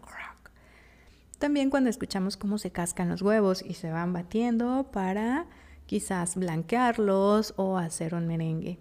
También 1.40 1.70
cuando 1.70 1.90
escuchamos 1.90 2.36
cómo 2.36 2.56
se 2.58 2.70
cascan 2.70 3.08
los 3.08 3.20
huevos 3.20 3.62
y 3.62 3.74
se 3.74 3.90
van 3.90 4.12
batiendo 4.12 4.92
para 4.92 5.46
quizás 5.86 6.36
blanquearlos 6.36 7.54
o 7.56 7.78
hacer 7.78 8.14
un 8.14 8.26
merengue. 8.26 8.78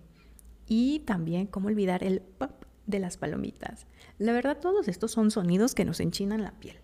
Y 0.68 1.00
también 1.00 1.48
cómo 1.48 1.68
olvidar 1.68 2.04
el 2.04 2.22
pop 2.22 2.66
de 2.88 3.00
las 3.00 3.18
palomitas. 3.18 3.88
La 4.18 4.34
verdad, 4.34 4.58
todos 4.60 4.88
estos 4.88 5.12
son 5.12 5.32
sonidos 5.32 5.76
que 5.76 5.86
nos 5.86 6.00
enchinan 6.00 6.44
la 6.44 6.52
piel. 6.52 6.78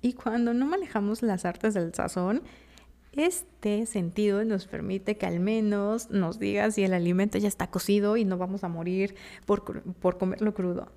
Y 0.00 0.12
cuando 0.12 0.52
no 0.52 0.66
manejamos 0.66 1.22
las 1.22 1.44
artes 1.44 1.74
del 1.74 1.94
sazón, 1.94 2.42
este 3.12 3.86
sentido 3.86 4.44
nos 4.44 4.66
permite 4.66 5.16
que 5.16 5.26
al 5.26 5.40
menos 5.40 6.10
nos 6.10 6.38
diga 6.38 6.70
si 6.70 6.82
el 6.82 6.92
alimento 6.92 7.38
ya 7.38 7.48
está 7.48 7.70
cocido 7.70 8.16
y 8.16 8.24
no 8.24 8.36
vamos 8.36 8.64
a 8.64 8.68
morir 8.68 9.14
por, 9.46 9.82
por 9.94 10.18
comerlo 10.18 10.52
crudo. 10.52 10.92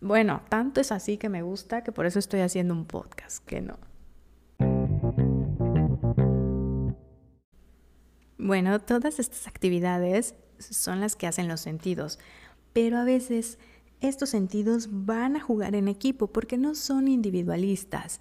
Bueno, 0.00 0.42
tanto 0.50 0.80
es 0.80 0.92
así 0.92 1.16
que 1.16 1.30
me 1.30 1.42
gusta 1.42 1.82
que 1.82 1.90
por 1.90 2.04
eso 2.04 2.18
estoy 2.18 2.40
haciendo 2.40 2.74
un 2.74 2.84
podcast, 2.84 3.44
que 3.46 3.62
no. 3.62 3.78
Bueno, 8.44 8.78
todas 8.78 9.20
estas 9.20 9.46
actividades 9.46 10.34
son 10.58 11.00
las 11.00 11.16
que 11.16 11.26
hacen 11.26 11.48
los 11.48 11.62
sentidos, 11.62 12.18
pero 12.74 12.98
a 12.98 13.04
veces 13.04 13.58
estos 14.02 14.28
sentidos 14.28 14.88
van 14.90 15.36
a 15.36 15.40
jugar 15.40 15.74
en 15.74 15.88
equipo 15.88 16.26
porque 16.26 16.58
no 16.58 16.74
son 16.74 17.08
individualistas 17.08 18.20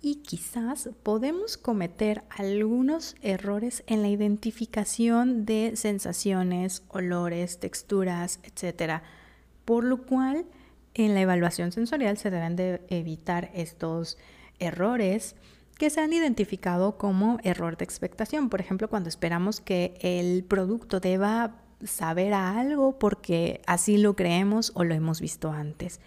y 0.00 0.22
quizás 0.22 0.90
podemos 1.02 1.56
cometer 1.56 2.22
algunos 2.30 3.16
errores 3.20 3.82
en 3.88 4.02
la 4.02 4.08
identificación 4.10 5.44
de 5.44 5.72
sensaciones, 5.74 6.84
olores, 6.86 7.58
texturas, 7.58 8.38
etc. 8.44 9.02
Por 9.64 9.82
lo 9.82 10.06
cual, 10.06 10.46
en 10.94 11.14
la 11.14 11.20
evaluación 11.20 11.72
sensorial 11.72 12.16
se 12.16 12.30
deben 12.30 12.54
de 12.54 12.80
evitar 12.90 13.50
estos 13.54 14.18
errores 14.60 15.34
que 15.78 15.90
se 15.90 16.00
han 16.00 16.12
identificado 16.12 16.96
como 16.96 17.38
error 17.42 17.76
de 17.76 17.84
expectación. 17.84 18.48
Por 18.48 18.60
ejemplo, 18.60 18.88
cuando 18.88 19.08
esperamos 19.08 19.60
que 19.60 19.94
el 20.00 20.44
producto 20.44 21.00
deba 21.00 21.56
saber 21.82 22.32
algo 22.32 22.98
porque 22.98 23.60
así 23.66 23.98
lo 23.98 24.16
creemos 24.16 24.72
o 24.74 24.84
lo 24.84 24.94
hemos 24.94 25.20
visto 25.20 25.50
antes. 25.50 26.00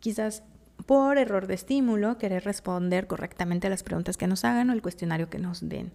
Quizás 0.00 0.42
por 0.86 1.18
error 1.18 1.46
de 1.46 1.54
estímulo, 1.54 2.18
querer 2.18 2.44
responder 2.44 3.06
correctamente 3.06 3.66
a 3.66 3.70
las 3.70 3.82
preguntas 3.82 4.16
que 4.16 4.26
nos 4.26 4.44
hagan 4.44 4.70
o 4.70 4.72
el 4.72 4.82
cuestionario 4.82 5.28
que 5.28 5.38
nos 5.38 5.68
den. 5.68 5.92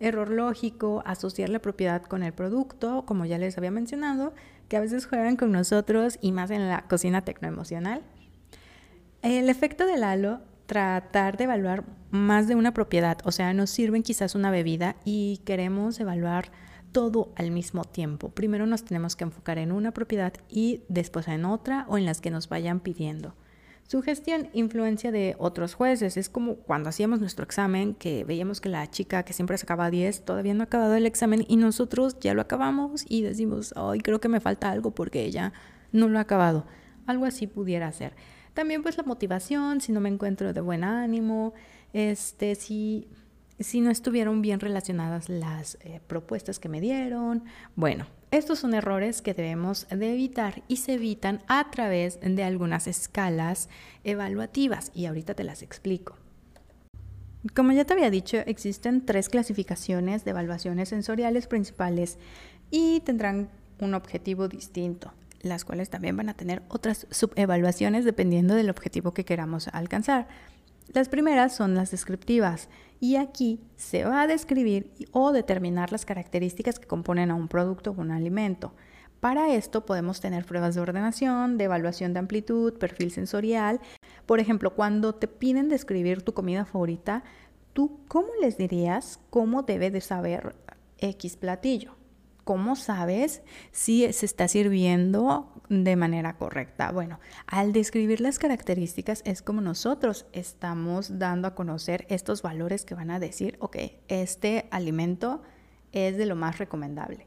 Error 0.00 0.30
lógico, 0.30 1.02
asociar 1.06 1.48
la 1.48 1.58
propiedad 1.58 2.02
con 2.02 2.22
el 2.22 2.32
producto, 2.32 3.04
como 3.04 3.24
ya 3.24 3.38
les 3.38 3.58
había 3.58 3.70
mencionado, 3.70 4.32
que 4.68 4.76
a 4.76 4.80
veces 4.80 5.06
juegan 5.06 5.36
con 5.36 5.50
nosotros 5.50 6.18
y 6.20 6.30
más 6.32 6.50
en 6.50 6.68
la 6.68 6.82
cocina 6.82 7.22
tecnoemocional. 7.22 8.02
El 9.22 9.48
efecto 9.48 9.86
del 9.86 10.04
halo 10.04 10.40
tratar 10.68 11.38
de 11.38 11.44
evaluar 11.44 11.84
más 12.10 12.46
de 12.46 12.54
una 12.54 12.74
propiedad, 12.74 13.18
o 13.24 13.32
sea, 13.32 13.54
nos 13.54 13.70
sirven 13.70 14.02
quizás 14.02 14.34
una 14.34 14.50
bebida 14.50 14.96
y 15.02 15.38
queremos 15.46 15.98
evaluar 15.98 16.52
todo 16.92 17.32
al 17.36 17.50
mismo 17.50 17.84
tiempo. 17.84 18.28
Primero 18.28 18.66
nos 18.66 18.84
tenemos 18.84 19.16
que 19.16 19.24
enfocar 19.24 19.56
en 19.56 19.72
una 19.72 19.92
propiedad 19.92 20.34
y 20.50 20.82
después 20.90 21.26
en 21.26 21.46
otra 21.46 21.86
o 21.88 21.96
en 21.96 22.04
las 22.04 22.20
que 22.20 22.30
nos 22.30 22.50
vayan 22.50 22.80
pidiendo. 22.80 23.34
Sugestión, 23.84 24.50
influencia 24.52 25.10
de 25.10 25.36
otros 25.38 25.72
jueces. 25.72 26.18
Es 26.18 26.28
como 26.28 26.56
cuando 26.56 26.90
hacíamos 26.90 27.20
nuestro 27.20 27.46
examen, 27.46 27.94
que 27.94 28.24
veíamos 28.24 28.60
que 28.60 28.68
la 28.68 28.90
chica 28.90 29.22
que 29.22 29.32
siempre 29.32 29.56
sacaba 29.56 29.90
10 29.90 30.26
todavía 30.26 30.52
no 30.52 30.60
ha 30.62 30.64
acabado 30.64 30.96
el 30.96 31.06
examen 31.06 31.46
y 31.48 31.56
nosotros 31.56 32.18
ya 32.20 32.34
lo 32.34 32.42
acabamos 32.42 33.06
y 33.08 33.22
decimos, 33.22 33.72
ay, 33.74 34.00
creo 34.00 34.20
que 34.20 34.28
me 34.28 34.40
falta 34.40 34.70
algo 34.70 34.90
porque 34.90 35.24
ella 35.24 35.54
no 35.92 36.08
lo 36.08 36.18
ha 36.18 36.22
acabado. 36.22 36.66
Algo 37.06 37.24
así 37.24 37.46
pudiera 37.46 37.90
ser. 37.92 38.12
También 38.54 38.82
pues 38.82 38.96
la 38.96 39.04
motivación, 39.04 39.80
si 39.80 39.92
no 39.92 40.00
me 40.00 40.08
encuentro 40.08 40.52
de 40.52 40.60
buen 40.60 40.84
ánimo, 40.84 41.54
este, 41.92 42.54
si, 42.54 43.08
si 43.58 43.80
no 43.80 43.90
estuvieron 43.90 44.42
bien 44.42 44.60
relacionadas 44.60 45.28
las 45.28 45.78
eh, 45.80 46.00
propuestas 46.06 46.58
que 46.58 46.68
me 46.68 46.80
dieron. 46.80 47.44
Bueno, 47.76 48.06
estos 48.30 48.58
son 48.58 48.74
errores 48.74 49.22
que 49.22 49.34
debemos 49.34 49.86
de 49.88 50.12
evitar 50.12 50.62
y 50.68 50.76
se 50.76 50.94
evitan 50.94 51.42
a 51.48 51.70
través 51.70 52.18
de 52.20 52.42
algunas 52.44 52.86
escalas 52.86 53.68
evaluativas 54.04 54.90
y 54.94 55.06
ahorita 55.06 55.34
te 55.34 55.44
las 55.44 55.62
explico. 55.62 56.16
Como 57.54 57.72
ya 57.72 57.84
te 57.84 57.94
había 57.94 58.10
dicho, 58.10 58.38
existen 58.46 59.06
tres 59.06 59.28
clasificaciones 59.28 60.24
de 60.24 60.32
evaluaciones 60.32 60.90
sensoriales 60.90 61.46
principales 61.46 62.18
y 62.70 63.00
tendrán 63.00 63.48
un 63.80 63.94
objetivo 63.94 64.48
distinto, 64.48 65.12
las 65.40 65.64
cuales 65.64 65.90
también 65.90 66.16
van 66.16 66.28
a 66.28 66.34
tener 66.34 66.62
otras 66.68 67.06
subevaluaciones 67.10 68.04
dependiendo 68.04 68.54
del 68.54 68.70
objetivo 68.70 69.14
que 69.14 69.24
queramos 69.24 69.68
alcanzar. 69.68 70.28
Las 70.92 71.08
primeras 71.08 71.54
son 71.54 71.74
las 71.74 71.90
descriptivas 71.90 72.68
y 72.98 73.16
aquí 73.16 73.60
se 73.76 74.04
va 74.04 74.22
a 74.22 74.26
describir 74.26 74.90
o 75.12 75.32
determinar 75.32 75.92
las 75.92 76.06
características 76.06 76.78
que 76.78 76.86
componen 76.86 77.30
a 77.30 77.34
un 77.34 77.48
producto 77.48 77.90
o 77.90 78.00
un 78.00 78.10
alimento. 78.10 78.72
Para 79.20 79.52
esto 79.52 79.84
podemos 79.84 80.20
tener 80.20 80.46
pruebas 80.46 80.74
de 80.74 80.80
ordenación, 80.80 81.58
de 81.58 81.64
evaluación 81.64 82.12
de 82.12 82.20
amplitud, 82.20 82.78
perfil 82.78 83.10
sensorial. 83.10 83.80
Por 84.26 84.40
ejemplo, 84.40 84.74
cuando 84.74 85.14
te 85.14 85.28
piden 85.28 85.68
describir 85.68 86.22
tu 86.22 86.32
comida 86.32 86.64
favorita, 86.64 87.24
¿tú 87.72 88.00
cómo 88.08 88.28
les 88.40 88.56
dirías 88.56 89.20
cómo 89.28 89.62
debe 89.62 89.90
de 89.90 90.00
saber 90.00 90.54
X 90.98 91.36
platillo? 91.36 91.97
¿Cómo 92.48 92.76
sabes 92.76 93.42
si 93.72 94.10
se 94.10 94.24
está 94.24 94.48
sirviendo 94.48 95.52
de 95.68 95.96
manera 95.96 96.38
correcta? 96.38 96.90
Bueno, 96.92 97.20
al 97.46 97.74
describir 97.74 98.22
las 98.22 98.38
características 98.38 99.20
es 99.26 99.42
como 99.42 99.60
nosotros 99.60 100.24
estamos 100.32 101.18
dando 101.18 101.46
a 101.46 101.54
conocer 101.54 102.06
estos 102.08 102.40
valores 102.40 102.86
que 102.86 102.94
van 102.94 103.10
a 103.10 103.18
decir, 103.18 103.58
ok, 103.60 103.76
este 104.08 104.66
alimento 104.70 105.42
es 105.92 106.16
de 106.16 106.24
lo 106.24 106.36
más 106.36 106.56
recomendable. 106.56 107.26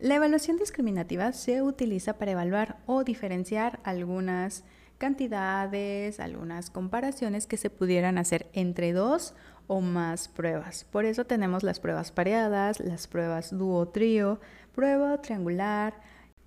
La 0.00 0.16
evaluación 0.16 0.58
discriminativa 0.58 1.32
se 1.32 1.62
utiliza 1.62 2.18
para 2.18 2.32
evaluar 2.32 2.82
o 2.84 3.04
diferenciar 3.04 3.80
algunas 3.84 4.64
cantidades, 4.98 6.20
algunas 6.20 6.68
comparaciones 6.68 7.46
que 7.46 7.56
se 7.56 7.70
pudieran 7.70 8.18
hacer 8.18 8.50
entre 8.52 8.92
dos 8.92 9.34
o 9.68 9.80
más 9.80 10.26
pruebas. 10.26 10.84
Por 10.90 11.04
eso 11.04 11.24
tenemos 11.24 11.62
las 11.62 11.78
pruebas 11.78 12.10
pareadas, 12.10 12.80
las 12.80 13.06
pruebas 13.06 13.56
dúo-trío, 13.56 14.40
prueba 14.74 15.20
triangular 15.22 15.94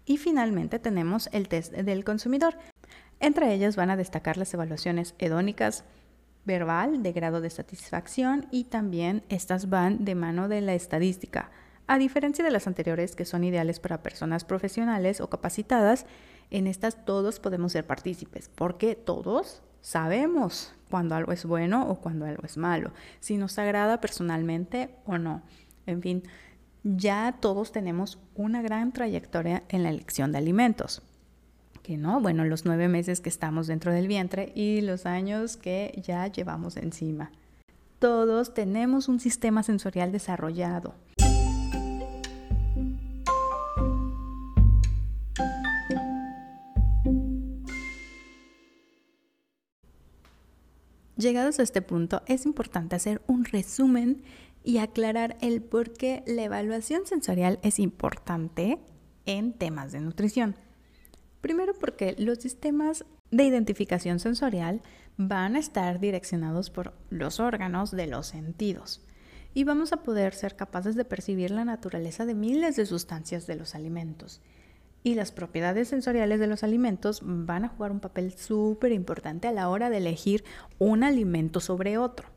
y 0.06 0.18
finalmente 0.18 0.80
tenemos 0.80 1.30
el 1.32 1.48
test 1.48 1.72
del 1.72 2.04
consumidor. 2.04 2.56
Entre 3.22 3.54
ellas 3.54 3.76
van 3.78 3.92
a 3.92 3.96
destacar 3.96 4.36
las 4.36 4.54
evaluaciones 4.54 5.16
hedónicas, 5.20 5.86
verbal, 6.44 7.04
de 7.04 7.14
grado 7.14 7.40
de 7.40 7.52
satisfacción 7.52 8.48
y 8.52 8.66
también 8.66 9.24
estas 9.30 9.70
van 9.70 10.04
de 10.04 10.16
mano 10.16 10.48
de 10.48 10.62
la 10.62 10.74
estadística. 10.74 11.52
A 11.86 12.00
diferencia 12.00 12.44
de 12.44 12.52
las 12.52 12.68
anteriores 12.68 13.16
que 13.16 13.26
son 13.26 13.44
ideales 13.44 13.80
para 13.80 14.02
personas 14.02 14.44
profesionales 14.44 15.22
o 15.22 15.30
capacitadas, 15.30 16.06
en 16.50 16.66
estas 16.66 17.06
todos 17.06 17.40
podemos 17.40 17.74
ser 17.74 17.86
partícipes 17.86 18.50
porque 18.50 18.96
todos 18.96 19.62
sabemos 19.82 20.74
cuando 20.90 21.16
algo 21.16 21.32
es 21.32 21.46
bueno 21.46 21.90
o 21.90 22.00
cuando 22.00 22.26
algo 22.26 22.44
es 22.44 22.58
malo, 22.58 22.92
si 23.20 23.38
nos 23.38 23.58
agrada 23.58 24.02
personalmente 24.02 24.96
o 25.06 25.18
no. 25.18 25.42
En 25.86 26.02
fin, 26.02 26.24
ya 26.84 27.38
todos 27.40 27.72
tenemos 27.72 28.20
una 28.36 28.62
gran 28.62 28.92
trayectoria 28.92 29.64
en 29.70 29.84
la 29.84 29.90
elección 29.90 30.32
de 30.32 30.38
alimentos. 30.38 31.02
Que 31.84 31.98
no, 31.98 32.22
bueno, 32.22 32.46
los 32.46 32.66
nueve 32.66 32.88
meses 32.88 33.22
que 33.22 33.30
estamos 33.30 33.68
dentro 33.68 33.92
del 33.92 34.08
vientre 34.08 34.52
y 34.56 34.82
los 34.82 35.06
años 35.06 35.58
que 35.58 36.00
ya 36.06 36.28
llevamos 36.28 36.78
encima. 36.78 37.32
Todos 37.98 38.54
tenemos 38.54 39.08
un 39.08 39.20
sistema 39.20 39.64
sensorial 39.64 40.12
desarrollado 40.12 40.94
Llegados 51.22 51.60
a 51.60 51.64
este 51.64 51.84
punto, 51.84 52.24
es 52.26 52.48
importante 52.48 52.96
hacer 52.96 53.22
un 53.28 53.46
resumen 53.46 54.24
y 54.64 54.80
aclarar 54.80 55.38
el 55.40 55.62
por 55.62 55.94
qué 55.94 56.24
la 56.26 56.42
evaluación 56.42 57.06
sensorial 57.06 57.60
es 57.62 57.78
importante 57.78 58.80
en 59.28 59.54
temas 59.54 59.92
de 59.92 60.00
nutrición. 60.00 60.56
Primero 61.40 61.76
porque 61.76 62.16
los 62.18 62.40
sistemas 62.40 63.06
de 63.30 63.44
identificación 63.44 64.20
sensorial 64.20 64.82
van 65.16 65.56
a 65.56 65.60
estar 65.60 66.00
direccionados 66.00 66.72
por 66.72 66.96
los 67.12 67.40
órganos 67.40 67.92
de 67.92 68.08
los 68.08 68.26
sentidos 68.26 69.02
y 69.54 69.64
vamos 69.64 69.94
a 69.94 70.02
poder 70.02 70.34
ser 70.34 70.56
capaces 70.56 70.96
de 70.96 71.06
percibir 71.06 71.52
la 71.52 71.66
naturaleza 71.66 72.26
de 72.26 72.34
miles 72.34 72.78
de 72.78 72.88
sustancias 72.88 73.46
de 73.46 73.58
los 73.58 73.76
alimentos 73.76 74.42
y 75.04 75.16
las 75.16 75.32
propiedades 75.32 75.88
sensoriales 75.88 76.40
de 76.40 76.48
los 76.48 76.64
alimentos 76.64 77.22
van 77.24 77.66
a 77.66 77.70
jugar 77.70 77.92
un 77.92 78.00
papel 78.00 78.34
súper 78.38 78.92
importante 78.92 79.48
a 79.48 79.52
la 79.52 79.70
hora 79.70 79.90
de 79.90 79.98
elegir 79.98 80.44
un 80.80 81.04
alimento 81.04 81.60
sobre 81.60 81.98
otro. 81.98 82.28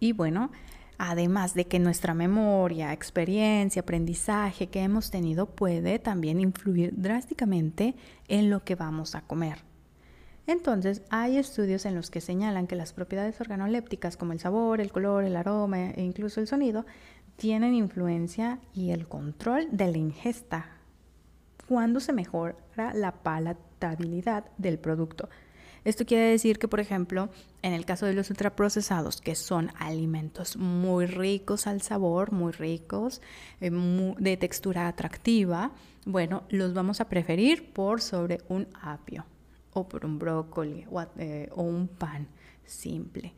Y 0.00 0.12
bueno, 0.12 0.50
además 0.98 1.54
de 1.54 1.66
que 1.66 1.78
nuestra 1.78 2.14
memoria, 2.14 2.92
experiencia, 2.92 3.82
aprendizaje 3.82 4.68
que 4.68 4.82
hemos 4.82 5.10
tenido 5.10 5.46
puede 5.46 5.98
también 5.98 6.40
influir 6.40 6.92
drásticamente 6.96 7.94
en 8.28 8.50
lo 8.50 8.64
que 8.64 8.74
vamos 8.74 9.14
a 9.14 9.22
comer. 9.22 9.58
Entonces, 10.46 11.02
hay 11.08 11.38
estudios 11.38 11.86
en 11.86 11.94
los 11.94 12.10
que 12.10 12.20
señalan 12.20 12.66
que 12.66 12.76
las 12.76 12.92
propiedades 12.92 13.40
organolépticas 13.40 14.18
como 14.18 14.32
el 14.32 14.40
sabor, 14.40 14.80
el 14.80 14.92
color, 14.92 15.24
el 15.24 15.36
aroma 15.36 15.90
e 15.90 16.02
incluso 16.02 16.40
el 16.40 16.46
sonido 16.46 16.84
tienen 17.36 17.74
influencia 17.74 18.58
y 18.74 18.90
el 18.90 19.08
control 19.08 19.68
de 19.70 19.90
la 19.90 19.98
ingesta 19.98 20.74
cuando 21.68 22.00
se 22.00 22.12
mejora 22.12 22.56
la 22.94 23.12
palatabilidad 23.12 24.44
del 24.58 24.78
producto. 24.78 25.28
Esto 25.84 26.06
quiere 26.06 26.30
decir 26.30 26.58
que, 26.58 26.66
por 26.66 26.80
ejemplo, 26.80 27.28
en 27.60 27.74
el 27.74 27.84
caso 27.84 28.06
de 28.06 28.14
los 28.14 28.30
ultraprocesados, 28.30 29.20
que 29.20 29.34
son 29.34 29.70
alimentos 29.78 30.56
muy 30.56 31.04
ricos 31.04 31.66
al 31.66 31.82
sabor, 31.82 32.32
muy 32.32 32.52
ricos, 32.52 33.20
eh, 33.60 33.70
de 34.18 34.36
textura 34.38 34.88
atractiva, 34.88 35.72
bueno, 36.06 36.44
los 36.48 36.72
vamos 36.72 37.00
a 37.00 37.08
preferir 37.08 37.72
por 37.72 38.00
sobre 38.00 38.40
un 38.48 38.66
apio 38.80 39.26
o 39.74 39.86
por 39.86 40.06
un 40.06 40.18
brócoli 40.18 40.86
o, 40.90 41.04
eh, 41.18 41.50
o 41.52 41.62
un 41.62 41.88
pan 41.88 42.28
simple. 42.64 43.34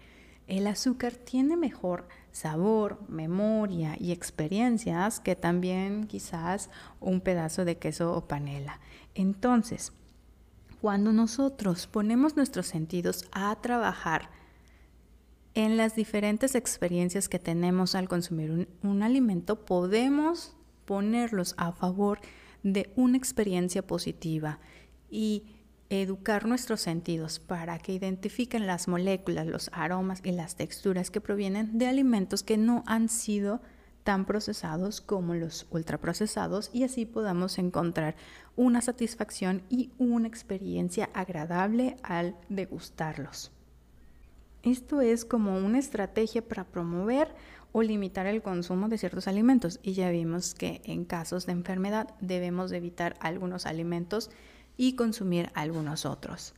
El 0.47 0.67
azúcar 0.69 1.15
tiene 1.15 1.57
mejor 1.57 2.07
sabor, 2.31 3.01
memoria 3.09 3.97
y 3.99 4.13
experiencias 4.13 5.19
que 5.19 5.35
también 5.35 6.07
quizás 6.07 6.71
un 7.01 7.21
pedazo 7.21 7.65
de 7.65 7.79
queso 7.79 8.13
o 8.13 8.29
panela. 8.29 8.81
Entonces, 9.15 9.93
cuando 10.81 11.13
nosotros 11.13 11.87
ponemos 11.87 12.37
nuestros 12.37 12.67
sentidos 12.67 13.25
a 13.33 13.57
trabajar 13.61 14.31
en 15.55 15.77
las 15.79 15.97
diferentes 15.97 16.55
experiencias 16.55 17.29
que 17.29 17.39
tenemos 17.39 17.95
al 17.95 18.09
consumir 18.09 18.69
un, 18.83 19.03
alimento, 19.03 19.65
podemos 19.65 20.55
ponerlos 20.85 21.55
a 21.57 21.73
favor 21.73 22.21
de 22.63 22.93
una 22.95 23.17
experiencia 23.17 23.85
positiva 23.85 24.59
y 25.11 25.56
educar 25.91 26.47
nuestros 26.47 26.81
sentidos 26.81 27.39
para 27.39 27.79
que 27.79 27.93
identifiquen 27.93 28.67
las 28.67 28.89
moléculas, 28.89 29.47
los 29.47 29.71
aromas 29.73 30.21
y 30.25 30.33
las 30.33 30.57
texturas 30.57 31.11
que 31.11 31.21
provienen 31.21 31.79
de 31.79 31.87
alimentos 31.87 32.43
que 32.43 32.57
no 32.57 32.83
han 32.87 33.09
sido 33.09 33.61
tan 34.03 34.25
procesados 34.25 35.01
como 35.01 35.35
los 35.35 35.67
ultraprocesados 35.71 36.71
y 36.73 36.85
así 36.85 37.07
podamos 37.07 37.59
encontrar 37.59 38.15
una 38.55 38.81
satisfacción 38.81 39.63
y 39.69 39.91
una 39.99 40.29
experiencia 40.29 41.11
agradable 41.13 41.97
al 42.05 42.37
degustarlos. 42.49 43.51
Esto 44.63 45.01
es 45.01 45.25
como 45.25 45.59
una 45.59 45.79
estrategia 45.79 46.47
para 46.47 46.65
promover 46.65 47.35
o 47.73 47.83
limitar 47.83 48.27
el 48.27 48.43
consumo 48.43 48.89
de 48.89 48.99
ciertos 48.99 49.29
alimentos 49.29 49.81
y 49.83 49.95
ya 49.95 50.11
vimos 50.11 50.55
que 50.55 50.83
en 50.85 51.05
casos 51.05 51.47
de 51.47 51.53
enfermedad 51.53 52.15
debemos 52.21 52.73
evitar 52.73 53.17
algunos 53.21 53.67
alimentos 53.67 54.31
y 54.77 54.95
consumir 54.95 55.51
algunos 55.55 56.07
otros. 56.07 56.55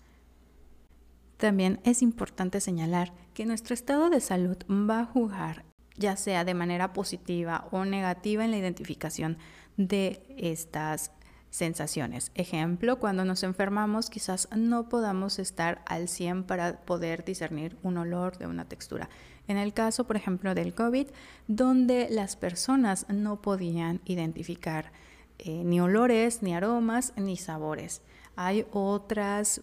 También 1.36 1.80
es 1.84 2.02
importante 2.02 2.60
señalar 2.60 3.12
que 3.34 3.46
nuestro 3.46 3.74
estado 3.74 4.10
de 4.10 4.20
salud 4.20 4.56
va 4.68 5.00
a 5.00 5.06
jugar 5.06 5.64
ya 5.98 6.16
sea 6.16 6.44
de 6.44 6.54
manera 6.54 6.92
positiva 6.92 7.68
o 7.70 7.84
negativa 7.84 8.44
en 8.44 8.52
la 8.52 8.58
identificación 8.58 9.38
de 9.76 10.22
estas 10.38 11.12
sensaciones. 11.50 12.30
Ejemplo, 12.34 12.98
cuando 12.98 13.24
nos 13.24 13.42
enfermamos 13.42 14.10
quizás 14.10 14.48
no 14.54 14.88
podamos 14.88 15.38
estar 15.38 15.82
al 15.86 16.08
100 16.08 16.44
para 16.44 16.80
poder 16.84 17.24
discernir 17.24 17.76
un 17.82 17.96
olor 17.96 18.38
de 18.38 18.46
una 18.46 18.66
textura. 18.66 19.08
En 19.46 19.56
el 19.56 19.72
caso, 19.72 20.06
por 20.06 20.16
ejemplo, 20.16 20.54
del 20.54 20.74
COVID, 20.74 21.06
donde 21.46 22.08
las 22.10 22.36
personas 22.36 23.06
no 23.08 23.40
podían 23.40 24.00
identificar 24.04 24.92
eh, 25.38 25.62
ni 25.64 25.80
olores, 25.80 26.42
ni 26.42 26.54
aromas, 26.54 27.12
ni 27.16 27.36
sabores. 27.36 28.02
Hay 28.36 28.66
otras 28.72 29.62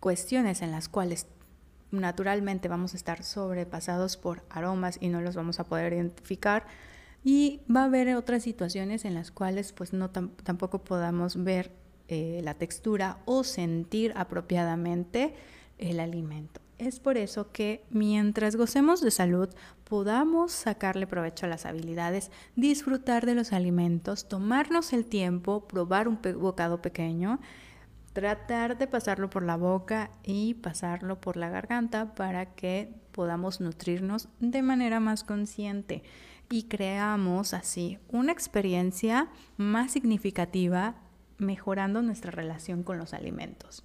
cuestiones 0.00 0.62
en 0.62 0.70
las 0.70 0.88
cuales 0.88 1.26
naturalmente 1.90 2.68
vamos 2.68 2.94
a 2.94 2.96
estar 2.96 3.24
sobrepasados 3.24 4.16
por 4.16 4.42
aromas 4.50 4.98
y 5.00 5.08
no 5.08 5.20
los 5.20 5.34
vamos 5.34 5.60
a 5.60 5.64
poder 5.64 5.92
identificar. 5.92 6.66
Y 7.24 7.60
va 7.74 7.82
a 7.82 7.84
haber 7.84 8.14
otras 8.14 8.42
situaciones 8.42 9.04
en 9.04 9.14
las 9.14 9.30
cuales 9.30 9.72
pues 9.72 9.92
no 9.92 10.10
tampoco 10.10 10.84
podamos 10.84 11.42
ver 11.42 11.72
eh, 12.06 12.40
la 12.42 12.54
textura 12.54 13.18
o 13.24 13.44
sentir 13.44 14.12
apropiadamente 14.16 15.34
el 15.78 16.00
alimento. 16.00 16.60
Es 16.78 17.00
por 17.00 17.18
eso 17.18 17.50
que 17.50 17.84
mientras 17.90 18.54
gocemos 18.56 19.00
de 19.00 19.10
salud, 19.10 19.48
podamos 19.84 20.52
sacarle 20.52 21.06
provecho 21.06 21.46
a 21.46 21.48
las 21.48 21.66
habilidades, 21.66 22.30
disfrutar 22.54 23.26
de 23.26 23.34
los 23.34 23.52
alimentos, 23.52 24.28
tomarnos 24.28 24.92
el 24.92 25.04
tiempo, 25.04 25.66
probar 25.66 26.06
un 26.08 26.20
bocado 26.38 26.80
pequeño 26.80 27.40
tratar 28.18 28.78
de 28.78 28.88
pasarlo 28.88 29.30
por 29.30 29.44
la 29.44 29.56
boca 29.56 30.10
y 30.24 30.54
pasarlo 30.54 31.20
por 31.20 31.36
la 31.36 31.50
garganta 31.50 32.16
para 32.16 32.46
que 32.54 32.92
podamos 33.12 33.60
nutrirnos 33.60 34.28
de 34.40 34.60
manera 34.60 34.98
más 34.98 35.22
consciente 35.22 36.02
y 36.50 36.64
creamos 36.64 37.54
así 37.54 37.98
una 38.08 38.32
experiencia 38.32 39.28
más 39.56 39.92
significativa 39.92 40.96
mejorando 41.36 42.02
nuestra 42.02 42.32
relación 42.32 42.82
con 42.82 42.98
los 42.98 43.14
alimentos. 43.14 43.84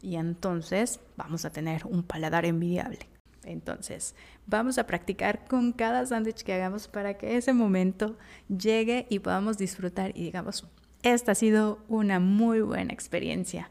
Y 0.00 0.16
entonces 0.16 1.00
vamos 1.16 1.44
a 1.44 1.50
tener 1.50 1.86
un 1.86 2.02
paladar 2.02 2.44
envidiable. 2.44 3.08
Entonces, 3.44 4.14
vamos 4.46 4.78
a 4.78 4.86
practicar 4.86 5.46
con 5.46 5.72
cada 5.72 6.04
sándwich 6.04 6.42
que 6.42 6.52
hagamos 6.52 6.86
para 6.88 7.14
que 7.14 7.36
ese 7.36 7.52
momento 7.52 8.16
llegue 8.48 9.06
y 9.08 9.20
podamos 9.20 9.56
disfrutar 9.58 10.10
y 10.14 10.24
digamos, 10.24 10.66
esta 11.02 11.32
ha 11.32 11.34
sido 11.34 11.78
una 11.88 12.20
muy 12.20 12.60
buena 12.60 12.92
experiencia. 12.92 13.70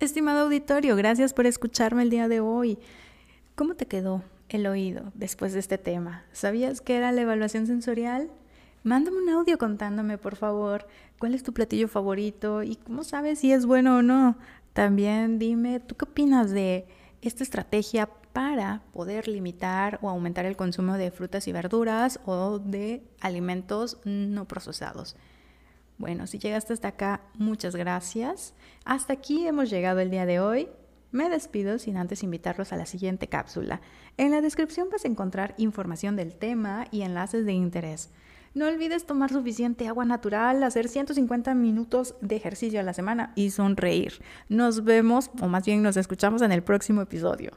Estimado 0.00 0.40
auditorio, 0.40 0.96
gracias 0.96 1.34
por 1.34 1.46
escucharme 1.46 2.02
el 2.02 2.10
día 2.10 2.28
de 2.28 2.40
hoy. 2.40 2.78
¿Cómo 3.54 3.74
te 3.74 3.86
quedó 3.86 4.22
el 4.48 4.66
oído 4.66 5.12
después 5.14 5.52
de 5.52 5.58
este 5.58 5.76
tema? 5.76 6.24
¿Sabías 6.32 6.80
qué 6.80 6.96
era 6.96 7.12
la 7.12 7.22
evaluación 7.22 7.66
sensorial? 7.66 8.30
Mándame 8.82 9.18
un 9.18 9.28
audio 9.28 9.58
contándome, 9.58 10.18
por 10.18 10.36
favor, 10.36 10.86
cuál 11.18 11.34
es 11.34 11.42
tu 11.42 11.52
platillo 11.52 11.88
favorito 11.88 12.62
y 12.62 12.76
cómo 12.76 13.04
sabes 13.04 13.40
si 13.40 13.52
es 13.52 13.66
bueno 13.66 13.98
o 13.98 14.02
no. 14.02 14.36
También 14.72 15.38
dime, 15.38 15.80
¿tú 15.80 15.96
qué 15.96 16.04
opinas 16.04 16.50
de 16.50 16.86
esta 17.20 17.42
estrategia 17.42 18.08
para 18.32 18.82
poder 18.92 19.26
limitar 19.26 19.98
o 20.00 20.08
aumentar 20.08 20.44
el 20.44 20.56
consumo 20.56 20.94
de 20.94 21.10
frutas 21.10 21.48
y 21.48 21.52
verduras 21.52 22.20
o 22.24 22.60
de 22.60 23.02
alimentos 23.20 23.98
no 24.04 24.46
procesados. 24.46 25.16
Bueno, 25.96 26.28
si 26.28 26.38
llegaste 26.38 26.72
hasta 26.72 26.88
acá, 26.88 27.22
muchas 27.34 27.74
gracias. 27.74 28.54
Hasta 28.84 29.14
aquí 29.14 29.46
hemos 29.46 29.70
llegado 29.70 29.98
el 29.98 30.10
día 30.10 30.26
de 30.26 30.38
hoy. 30.38 30.68
Me 31.10 31.28
despido 31.28 31.80
sin 31.80 31.96
antes 31.96 32.22
invitarlos 32.22 32.72
a 32.72 32.76
la 32.76 32.86
siguiente 32.86 33.26
cápsula. 33.26 33.80
En 34.16 34.30
la 34.30 34.40
descripción 34.40 34.88
vas 34.88 35.04
a 35.04 35.08
encontrar 35.08 35.54
información 35.58 36.14
del 36.14 36.36
tema 36.36 36.86
y 36.92 37.02
enlaces 37.02 37.44
de 37.44 37.54
interés. 37.54 38.10
No 38.54 38.66
olvides 38.66 39.04
tomar 39.04 39.30
suficiente 39.30 39.88
agua 39.88 40.04
natural, 40.04 40.62
hacer 40.62 40.88
150 40.88 41.54
minutos 41.54 42.14
de 42.20 42.36
ejercicio 42.36 42.80
a 42.80 42.82
la 42.82 42.94
semana 42.94 43.32
y 43.34 43.50
sonreír. 43.50 44.14
Nos 44.48 44.84
vemos, 44.84 45.30
o 45.40 45.48
más 45.48 45.66
bien 45.66 45.82
nos 45.82 45.96
escuchamos 45.96 46.42
en 46.42 46.52
el 46.52 46.62
próximo 46.62 47.02
episodio. 47.02 47.52